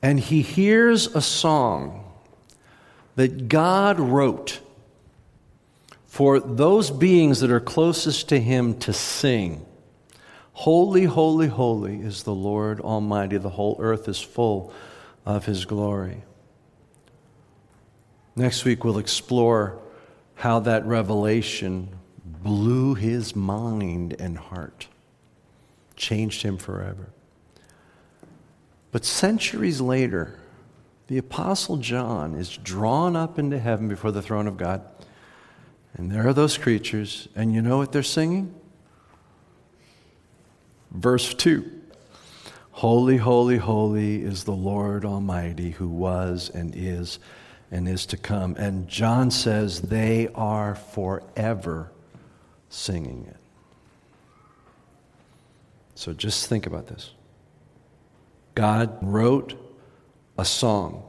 And 0.00 0.18
he 0.18 0.40
hears 0.40 1.14
a 1.14 1.20
song 1.20 2.10
that 3.16 3.46
God 3.46 4.00
wrote 4.00 4.60
for 6.06 6.40
those 6.40 6.90
beings 6.90 7.40
that 7.40 7.50
are 7.50 7.60
closest 7.60 8.30
to 8.30 8.40
him 8.40 8.78
to 8.78 8.94
sing. 8.94 9.66
Holy, 10.54 11.04
holy, 11.04 11.48
holy 11.48 12.00
is 12.00 12.22
the 12.22 12.34
Lord 12.34 12.80
Almighty. 12.80 13.36
The 13.36 13.50
whole 13.50 13.76
earth 13.78 14.08
is 14.08 14.22
full 14.22 14.72
of 15.26 15.44
his 15.44 15.66
glory. 15.66 16.22
Next 18.34 18.64
week, 18.64 18.84
we'll 18.84 18.96
explore 18.96 19.78
how 20.36 20.60
that 20.60 20.86
revelation 20.86 21.90
blew 22.24 22.94
his 22.94 23.36
mind 23.36 24.16
and 24.18 24.38
heart 24.38 24.88
changed 25.96 26.42
him 26.42 26.56
forever. 26.58 27.10
But 28.92 29.04
centuries 29.04 29.80
later, 29.80 30.38
the 31.08 31.18
Apostle 31.18 31.76
John 31.76 32.34
is 32.34 32.56
drawn 32.56 33.16
up 33.16 33.38
into 33.38 33.58
heaven 33.58 33.88
before 33.88 34.12
the 34.12 34.22
throne 34.22 34.46
of 34.46 34.56
God. 34.56 34.82
And 35.94 36.10
there 36.10 36.26
are 36.26 36.34
those 36.34 36.58
creatures, 36.58 37.28
and 37.34 37.54
you 37.54 37.62
know 37.62 37.78
what 37.78 37.92
they're 37.92 38.02
singing? 38.02 38.54
Verse 40.90 41.34
2 41.34 41.72
Holy, 42.72 43.16
holy, 43.16 43.56
holy 43.56 44.22
is 44.22 44.44
the 44.44 44.52
Lord 44.52 45.04
Almighty 45.04 45.70
who 45.70 45.88
was 45.88 46.50
and 46.50 46.74
is 46.76 47.18
and 47.70 47.88
is 47.88 48.06
to 48.06 48.16
come. 48.16 48.54
And 48.56 48.86
John 48.86 49.30
says 49.30 49.80
they 49.80 50.28
are 50.34 50.74
forever 50.74 51.90
singing 52.68 53.26
it. 53.28 53.45
So 55.96 56.12
just 56.12 56.46
think 56.46 56.66
about 56.66 56.86
this. 56.86 57.10
God 58.54 58.96
wrote 59.02 59.54
a 60.38 60.44
song. 60.44 61.02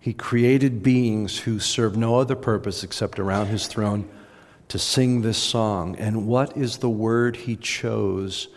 He 0.00 0.12
created 0.12 0.82
beings 0.82 1.38
who 1.38 1.58
serve 1.58 1.96
no 1.96 2.18
other 2.18 2.36
purpose 2.36 2.82
except 2.84 3.18
around 3.18 3.46
his 3.46 3.66
throne 3.68 4.08
to 4.68 4.78
sing 4.78 5.22
this 5.22 5.38
song. 5.38 5.96
And 5.96 6.26
what 6.26 6.56
is 6.56 6.78
the 6.78 6.90
word 6.90 7.36
he 7.36 7.56
chose 7.56 8.48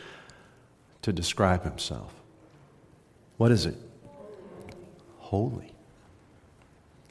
to 1.03 1.13
describe 1.13 1.63
himself? 1.63 2.13
What 3.37 3.51
is 3.51 3.67
it? 3.67 3.75
Holy. 5.19 5.71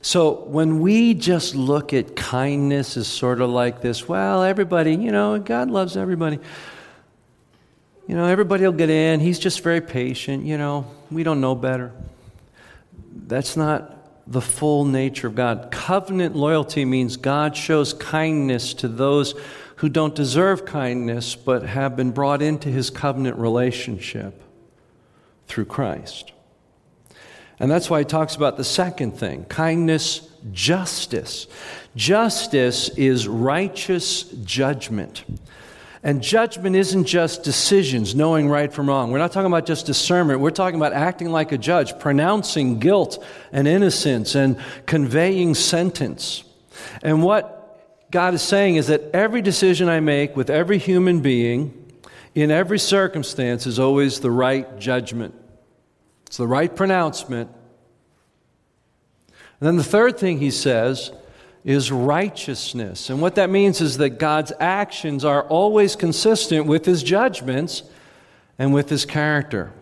So 0.02 0.40
when 0.44 0.80
we 0.80 1.14
just 1.14 1.54
look 1.54 1.92
at 1.92 2.16
kindness 2.16 2.96
as 2.96 3.06
sort 3.06 3.40
of 3.40 3.50
like 3.50 3.80
this, 3.82 4.08
well, 4.08 4.42
everybody, 4.42 4.96
you 4.96 5.12
know, 5.12 5.38
God 5.38 5.70
loves 5.70 5.96
everybody. 5.96 6.40
You 8.08 8.14
know, 8.14 8.24
everybody 8.24 8.64
will 8.64 8.72
get 8.72 8.88
in. 8.88 9.20
He's 9.20 9.38
just 9.38 9.60
very 9.60 9.82
patient. 9.82 10.46
You 10.46 10.56
know, 10.56 10.86
we 11.10 11.22
don't 11.22 11.42
know 11.42 11.54
better. 11.54 11.92
That's 13.26 13.54
not 13.54 13.94
the 14.26 14.40
full 14.40 14.86
nature 14.86 15.26
of 15.26 15.34
God. 15.34 15.68
Covenant 15.70 16.34
loyalty 16.34 16.86
means 16.86 17.18
God 17.18 17.54
shows 17.54 17.92
kindness 17.92 18.72
to 18.74 18.88
those 18.88 19.34
who 19.76 19.90
don't 19.90 20.14
deserve 20.14 20.64
kindness 20.64 21.36
but 21.36 21.64
have 21.64 21.96
been 21.96 22.10
brought 22.10 22.40
into 22.40 22.70
his 22.70 22.88
covenant 22.88 23.36
relationship 23.36 24.42
through 25.46 25.66
Christ. 25.66 26.32
And 27.60 27.70
that's 27.70 27.90
why 27.90 27.98
he 27.98 28.04
talks 28.06 28.36
about 28.36 28.56
the 28.56 28.64
second 28.64 29.18
thing 29.18 29.44
kindness, 29.44 30.30
justice. 30.50 31.46
Justice 31.94 32.88
is 32.90 33.28
righteous 33.28 34.22
judgment. 34.22 35.24
And 36.02 36.22
judgment 36.22 36.76
isn't 36.76 37.04
just 37.04 37.42
decisions, 37.42 38.14
knowing 38.14 38.48
right 38.48 38.72
from 38.72 38.88
wrong. 38.88 39.10
We're 39.10 39.18
not 39.18 39.32
talking 39.32 39.50
about 39.50 39.66
just 39.66 39.86
discernment. 39.86 40.40
We're 40.40 40.50
talking 40.50 40.78
about 40.78 40.92
acting 40.92 41.30
like 41.30 41.50
a 41.50 41.58
judge, 41.58 41.98
pronouncing 41.98 42.78
guilt 42.78 43.24
and 43.50 43.66
innocence 43.66 44.34
and 44.34 44.56
conveying 44.86 45.54
sentence. 45.54 46.44
And 47.02 47.22
what 47.22 47.58
God 48.10 48.34
is 48.34 48.42
saying 48.42 48.76
is 48.76 48.86
that 48.86 49.02
every 49.12 49.42
decision 49.42 49.88
I 49.88 50.00
make 50.00 50.36
with 50.36 50.50
every 50.50 50.78
human 50.78 51.20
being, 51.20 51.74
in 52.34 52.50
every 52.50 52.78
circumstance, 52.78 53.66
is 53.66 53.80
always 53.80 54.20
the 54.20 54.30
right 54.30 54.78
judgment. 54.78 55.34
It's 56.26 56.36
the 56.36 56.46
right 56.46 56.74
pronouncement. 56.74 57.50
And 59.60 59.66
then 59.66 59.76
the 59.76 59.84
third 59.84 60.18
thing 60.18 60.38
he 60.38 60.52
says 60.52 61.10
is 61.64 61.90
righteousness. 61.92 63.10
And 63.10 63.20
what 63.20 63.34
that 63.34 63.50
means 63.50 63.80
is 63.80 63.98
that 63.98 64.10
God's 64.10 64.52
actions 64.60 65.24
are 65.24 65.42
always 65.42 65.96
consistent 65.96 66.66
with 66.66 66.84
his 66.84 67.02
judgments 67.02 67.82
and 68.58 68.72
with 68.72 68.88
his 68.88 69.04
character. 69.04 69.72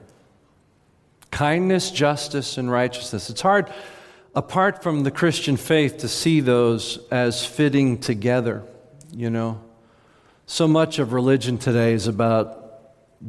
Kindness, 1.30 1.90
justice, 1.90 2.58
and 2.58 2.70
righteousness. 2.70 3.30
It's 3.30 3.42
hard, 3.42 3.70
apart 4.34 4.82
from 4.82 5.02
the 5.02 5.10
Christian 5.10 5.56
faith, 5.56 5.98
to 5.98 6.08
see 6.08 6.40
those 6.40 6.98
as 7.10 7.44
fitting 7.44 7.98
together, 7.98 8.62
you 9.12 9.30
know. 9.30 9.60
So 10.46 10.66
much 10.68 10.98
of 10.98 11.12
religion 11.12 11.58
today 11.58 11.92
is 11.92 12.06
about 12.06 12.62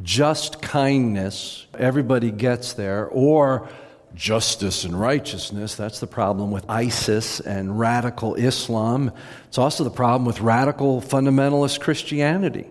just 0.04 0.62
kindness, 0.62 1.66
everybody 1.78 2.32
gets 2.32 2.74
there, 2.74 3.08
or 3.08 3.70
justice 4.16 4.84
and 4.84 5.00
righteousness. 5.00 5.76
That's 5.76 6.00
the 6.00 6.08
problem 6.08 6.52
with 6.52 6.66
ISIS 6.70 7.40
and 7.40 7.78
radical 7.78 8.36
Islam. 8.36 9.12
It's 9.48 9.58
also 9.58 9.84
the 9.84 9.90
problem 9.90 10.26
with 10.26 10.42
radical 10.42 11.02
fundamentalist 11.02 11.80
Christianity. 11.80 12.68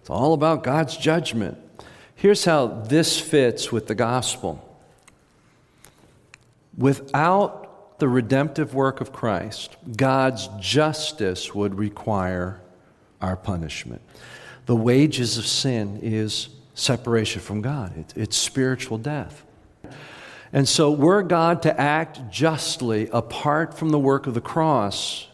It's 0.00 0.10
all 0.10 0.34
about 0.34 0.62
God's 0.62 0.96
judgment. 0.96 1.58
Here's 2.14 2.44
how 2.44 2.66
this 2.66 3.20
fits 3.20 3.72
with 3.72 3.86
the 3.86 3.94
gospel. 3.94 4.62
Without 6.76 7.98
the 7.98 8.08
redemptive 8.08 8.74
work 8.74 9.00
of 9.00 9.12
Christ, 9.12 9.76
God's 9.96 10.48
justice 10.60 11.54
would 11.54 11.74
require 11.76 12.60
our 13.20 13.36
punishment. 13.36 14.02
The 14.66 14.76
wages 14.76 15.38
of 15.38 15.46
sin 15.46 16.00
is 16.02 16.48
separation 16.74 17.40
from 17.40 17.62
God, 17.62 18.04
it's 18.14 18.36
spiritual 18.36 18.98
death. 18.98 19.45
And 20.52 20.68
so, 20.68 20.90
were 20.90 21.22
God 21.22 21.62
to 21.62 21.80
act 21.80 22.30
justly 22.30 23.08
apart 23.12 23.74
from 23.74 23.90
the 23.90 23.98
work 23.98 24.26
of 24.26 24.34
the 24.34 24.40
cross, 24.40 25.26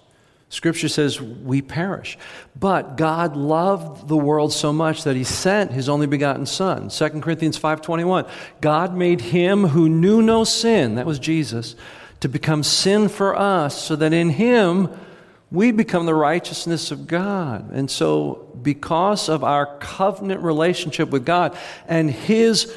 Scripture 0.52 0.88
says 0.88 1.18
we 1.18 1.62
perish. 1.62 2.18
But 2.54 2.98
God 2.98 3.36
loved 3.36 4.06
the 4.06 4.18
world 4.18 4.52
so 4.52 4.70
much 4.70 5.04
that 5.04 5.16
he 5.16 5.24
sent 5.24 5.72
his 5.72 5.88
only 5.88 6.06
begotten 6.06 6.44
son. 6.44 6.90
2 6.90 7.22
Corinthians 7.22 7.56
5:21. 7.56 8.26
God 8.60 8.94
made 8.94 9.22
him 9.22 9.68
who 9.68 9.88
knew 9.88 10.20
no 10.20 10.44
sin, 10.44 10.96
that 10.96 11.06
was 11.06 11.18
Jesus, 11.18 11.74
to 12.20 12.28
become 12.28 12.62
sin 12.62 13.08
for 13.08 13.34
us 13.34 13.74
so 13.82 13.96
that 13.96 14.12
in 14.12 14.28
him 14.28 14.90
we 15.50 15.70
become 15.72 16.04
the 16.04 16.14
righteousness 16.14 16.90
of 16.90 17.06
God. 17.06 17.70
And 17.72 17.90
so 17.90 18.46
because 18.62 19.30
of 19.30 19.42
our 19.42 19.78
covenant 19.78 20.42
relationship 20.42 21.08
with 21.08 21.24
God 21.24 21.56
and 21.88 22.10
his 22.10 22.74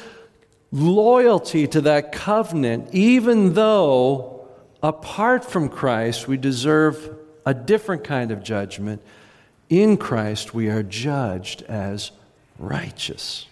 loyalty 0.72 1.66
to 1.68 1.80
that 1.82 2.12
covenant, 2.12 2.94
even 2.94 3.54
though 3.54 4.48
apart 4.82 5.44
from 5.44 5.68
Christ 5.68 6.28
we 6.28 6.36
deserve 6.36 7.16
a 7.44 7.54
different 7.54 8.04
kind 8.04 8.30
of 8.30 8.42
judgment, 8.42 9.02
in 9.68 9.96
Christ 9.96 10.54
we 10.54 10.68
are 10.68 10.82
judged 10.82 11.62
as 11.62 12.10
righteous. 12.58 13.46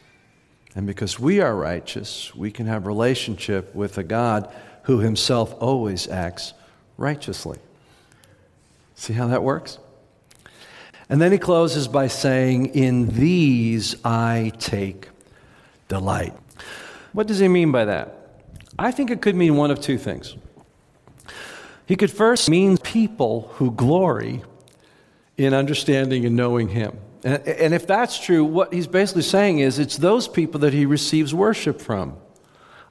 And 0.74 0.86
because 0.86 1.18
we 1.18 1.40
are 1.40 1.54
righteous, 1.54 2.34
we 2.34 2.50
can 2.50 2.66
have 2.66 2.86
relationship 2.86 3.74
with 3.74 3.96
a 3.98 4.02
God 4.02 4.52
who 4.84 4.98
himself 4.98 5.54
always 5.60 6.08
acts 6.08 6.52
righteously. 6.96 7.58
See 8.96 9.12
how 9.12 9.28
that 9.28 9.42
works? 9.42 9.78
And 11.08 11.20
then 11.20 11.32
he 11.32 11.38
closes 11.38 11.86
by 11.86 12.08
saying, 12.08 12.74
In 12.74 13.08
these 13.08 13.96
I 14.04 14.52
take 14.58 15.08
delight. 15.88 16.34
What 17.14 17.28
does 17.28 17.38
he 17.38 17.48
mean 17.48 17.72
by 17.72 17.86
that? 17.86 18.42
I 18.78 18.90
think 18.90 19.10
it 19.10 19.22
could 19.22 19.36
mean 19.36 19.56
one 19.56 19.70
of 19.70 19.80
two 19.80 19.96
things. 19.96 20.36
He 21.86 21.96
could 21.96 22.10
first 22.10 22.50
mean 22.50 22.76
people 22.76 23.52
who 23.54 23.70
glory 23.70 24.42
in 25.36 25.54
understanding 25.54 26.26
and 26.26 26.34
knowing 26.34 26.68
him. 26.68 26.98
And, 27.22 27.46
and 27.46 27.72
if 27.72 27.86
that's 27.86 28.18
true, 28.18 28.44
what 28.44 28.72
he's 28.72 28.88
basically 28.88 29.22
saying 29.22 29.60
is 29.60 29.78
it's 29.78 29.96
those 29.96 30.26
people 30.26 30.60
that 30.60 30.72
he 30.72 30.86
receives 30.86 31.32
worship 31.32 31.80
from. 31.80 32.16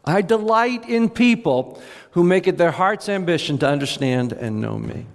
I 0.05 0.21
delight 0.21 0.87
in 0.89 1.09
people 1.09 1.81
who 2.11 2.23
make 2.23 2.47
it 2.47 2.57
their 2.57 2.71
heart's 2.71 3.09
ambition 3.09 3.57
to 3.59 3.67
understand 3.67 4.31
and 4.31 4.61
know 4.61 4.77
me. 4.77 5.05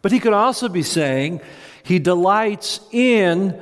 But 0.00 0.12
he 0.12 0.20
could 0.20 0.32
also 0.32 0.68
be 0.68 0.82
saying 0.82 1.40
he 1.82 1.98
delights 1.98 2.80
in 2.92 3.60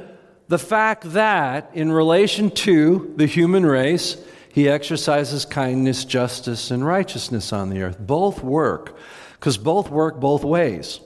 the 0.49 0.59
fact 0.59 1.13
that, 1.13 1.71
in 1.75 1.93
relation 1.93 2.51
to 2.51 3.13
the 3.17 3.27
human 3.27 3.65
race, 3.67 4.17
he 4.51 4.69
exercises 4.69 5.45
kindness, 5.45 6.05
justice, 6.05 6.71
and 6.71 6.85
righteousness 6.85 7.53
on 7.53 7.69
the 7.69 7.83
earth. 7.83 7.99
Both 7.99 8.43
work, 8.43 8.97
because 9.35 9.59
both 9.59 9.91
work 9.91 10.19
both 10.19 10.43
ways. 10.43 11.01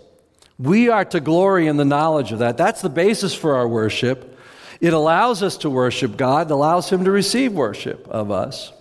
We 0.59 0.89
are 0.89 1.05
to 1.07 1.21
glory 1.21 1.67
in 1.67 1.77
the 1.77 1.85
knowledge 1.85 2.31
of 2.31 2.39
that. 2.39 2.57
That's 2.57 2.83
the 2.83 2.89
basis 2.89 3.35
for 3.35 3.57
our 3.57 3.67
worship. 3.67 4.39
It 4.81 4.93
allows 4.93 5.43
us 5.43 5.57
to 5.59 5.71
worship 5.71 6.17
God, 6.17 6.47
it 6.49 6.53
allows 6.53 6.89
Him 6.89 7.05
to 7.05 7.11
receive 7.11 7.53
worship 7.53 8.07
of 8.09 8.31
us. 8.31 8.73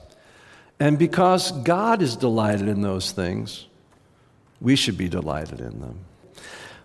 And 0.80 0.98
because 0.98 1.52
God 1.52 2.02
is 2.02 2.16
delighted 2.16 2.68
in 2.68 2.82
those 2.82 3.12
things, 3.12 3.66
we 4.60 4.76
should 4.76 4.98
be 4.98 5.10
delighted 5.10 5.60
in 5.60 5.80
them. 5.80 6.00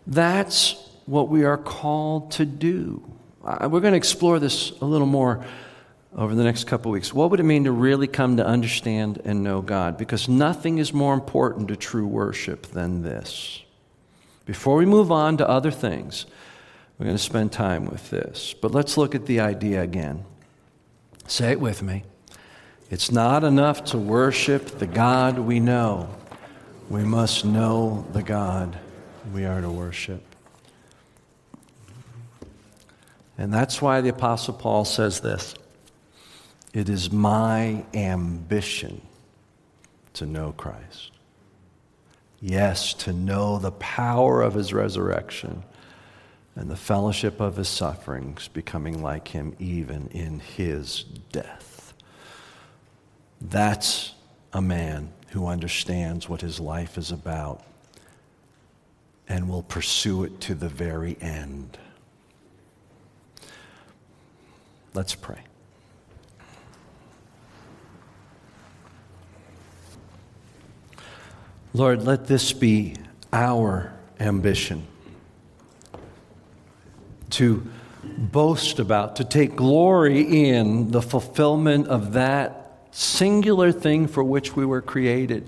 That's 0.06 0.76
what 1.06 1.28
we 1.28 1.44
are 1.44 1.56
called 1.56 2.32
to 2.32 2.44
do. 2.44 3.02
We're 3.46 3.80
going 3.80 3.92
to 3.92 3.96
explore 3.96 4.40
this 4.40 4.72
a 4.80 4.84
little 4.84 5.06
more 5.06 5.44
over 6.16 6.34
the 6.34 6.42
next 6.42 6.64
couple 6.64 6.90
weeks. 6.90 7.14
What 7.14 7.30
would 7.30 7.38
it 7.38 7.44
mean 7.44 7.64
to 7.64 7.72
really 7.72 8.08
come 8.08 8.38
to 8.38 8.46
understand 8.46 9.20
and 9.24 9.44
know 9.44 9.62
God? 9.62 9.96
Because 9.98 10.28
nothing 10.28 10.78
is 10.78 10.92
more 10.92 11.14
important 11.14 11.68
to 11.68 11.76
true 11.76 12.06
worship 12.06 12.66
than 12.66 13.02
this. 13.02 13.62
Before 14.46 14.76
we 14.76 14.86
move 14.86 15.12
on 15.12 15.36
to 15.36 15.48
other 15.48 15.70
things, 15.70 16.26
we're 16.98 17.04
going 17.04 17.16
to 17.16 17.22
spend 17.22 17.52
time 17.52 17.84
with 17.84 18.10
this. 18.10 18.54
But 18.54 18.72
let's 18.72 18.96
look 18.96 19.14
at 19.14 19.26
the 19.26 19.40
idea 19.40 19.82
again. 19.82 20.24
Say 21.28 21.52
it 21.52 21.60
with 21.60 21.82
me. 21.82 22.04
It's 22.90 23.10
not 23.10 23.44
enough 23.44 23.84
to 23.86 23.98
worship 23.98 24.78
the 24.78 24.86
God 24.86 25.38
we 25.38 25.60
know, 25.60 26.08
we 26.88 27.02
must 27.02 27.44
know 27.44 28.06
the 28.12 28.22
God 28.22 28.78
we 29.32 29.44
are 29.44 29.60
to 29.60 29.70
worship. 29.70 30.22
And 33.38 33.52
that's 33.52 33.82
why 33.82 34.00
the 34.00 34.08
Apostle 34.08 34.54
Paul 34.54 34.84
says 34.84 35.20
this 35.20 35.54
It 36.72 36.88
is 36.88 37.10
my 37.10 37.84
ambition 37.94 39.02
to 40.14 40.26
know 40.26 40.52
Christ. 40.52 41.12
Yes, 42.40 42.94
to 42.94 43.12
know 43.12 43.58
the 43.58 43.72
power 43.72 44.42
of 44.42 44.54
his 44.54 44.72
resurrection 44.72 45.62
and 46.54 46.70
the 46.70 46.76
fellowship 46.76 47.40
of 47.40 47.56
his 47.56 47.68
sufferings, 47.68 48.48
becoming 48.48 49.02
like 49.02 49.28
him 49.28 49.54
even 49.58 50.08
in 50.08 50.40
his 50.40 51.04
death. 51.32 51.94
That's 53.40 54.14
a 54.52 54.62
man 54.62 55.12
who 55.30 55.46
understands 55.46 56.28
what 56.28 56.40
his 56.40 56.58
life 56.58 56.96
is 56.96 57.10
about 57.10 57.62
and 59.28 59.48
will 59.48 59.62
pursue 59.62 60.24
it 60.24 60.40
to 60.40 60.54
the 60.54 60.68
very 60.68 61.16
end. 61.20 61.78
Let's 64.96 65.14
pray. 65.14 65.40
Lord, 71.74 72.04
let 72.04 72.26
this 72.26 72.54
be 72.54 72.94
our 73.30 73.92
ambition 74.18 74.86
to 77.28 77.66
boast 78.16 78.78
about, 78.78 79.16
to 79.16 79.24
take 79.24 79.54
glory 79.54 80.48
in 80.48 80.90
the 80.92 81.02
fulfillment 81.02 81.88
of 81.88 82.14
that 82.14 82.88
singular 82.90 83.72
thing 83.72 84.06
for 84.08 84.24
which 84.24 84.56
we 84.56 84.64
were 84.64 84.80
created. 84.80 85.46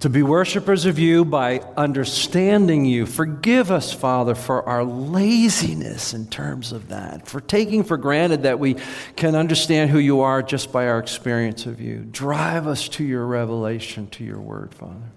To 0.00 0.08
be 0.08 0.22
worshipers 0.22 0.86
of 0.86 0.98
you 0.98 1.26
by 1.26 1.58
understanding 1.76 2.86
you. 2.86 3.04
Forgive 3.04 3.70
us, 3.70 3.92
Father, 3.92 4.34
for 4.34 4.66
our 4.66 4.82
laziness 4.82 6.14
in 6.14 6.26
terms 6.26 6.72
of 6.72 6.88
that, 6.88 7.28
for 7.28 7.40
taking 7.40 7.84
for 7.84 7.98
granted 7.98 8.44
that 8.44 8.58
we 8.58 8.76
can 9.14 9.34
understand 9.34 9.90
who 9.90 9.98
you 9.98 10.20
are 10.20 10.42
just 10.42 10.72
by 10.72 10.88
our 10.88 10.98
experience 10.98 11.66
of 11.66 11.82
you. 11.82 11.98
Drive 12.10 12.66
us 12.66 12.88
to 12.88 13.04
your 13.04 13.26
revelation, 13.26 14.06
to 14.08 14.24
your 14.24 14.40
word, 14.40 14.74
Father. 14.74 15.12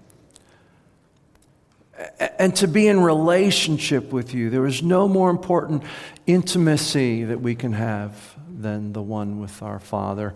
And 2.38 2.54
to 2.56 2.68
be 2.68 2.86
in 2.86 3.00
relationship 3.00 4.12
with 4.12 4.34
you. 4.34 4.50
There 4.50 4.66
is 4.66 4.82
no 4.82 5.08
more 5.08 5.30
important 5.30 5.82
intimacy 6.26 7.24
that 7.24 7.40
we 7.40 7.54
can 7.54 7.72
have 7.72 8.34
than 8.46 8.92
the 8.92 9.02
one 9.02 9.40
with 9.40 9.62
our 9.62 9.78
Father 9.78 10.34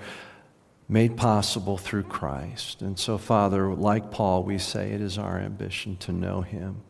made 0.88 1.16
possible 1.16 1.76
through 1.76 2.04
Christ. 2.04 2.80
And 2.80 2.98
so, 2.98 3.18
Father, 3.18 3.74
like 3.74 4.10
Paul, 4.10 4.42
we 4.42 4.58
say 4.58 4.90
it 4.90 5.00
is 5.00 5.18
our 5.18 5.38
ambition 5.38 5.96
to 5.98 6.12
know 6.12 6.40
him. 6.40 6.82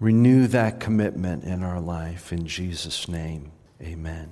Renew 0.00 0.46
that 0.48 0.80
commitment 0.80 1.44
in 1.44 1.62
our 1.62 1.80
life. 1.80 2.32
In 2.32 2.46
Jesus' 2.46 3.08
name, 3.08 3.52
amen. 3.82 4.30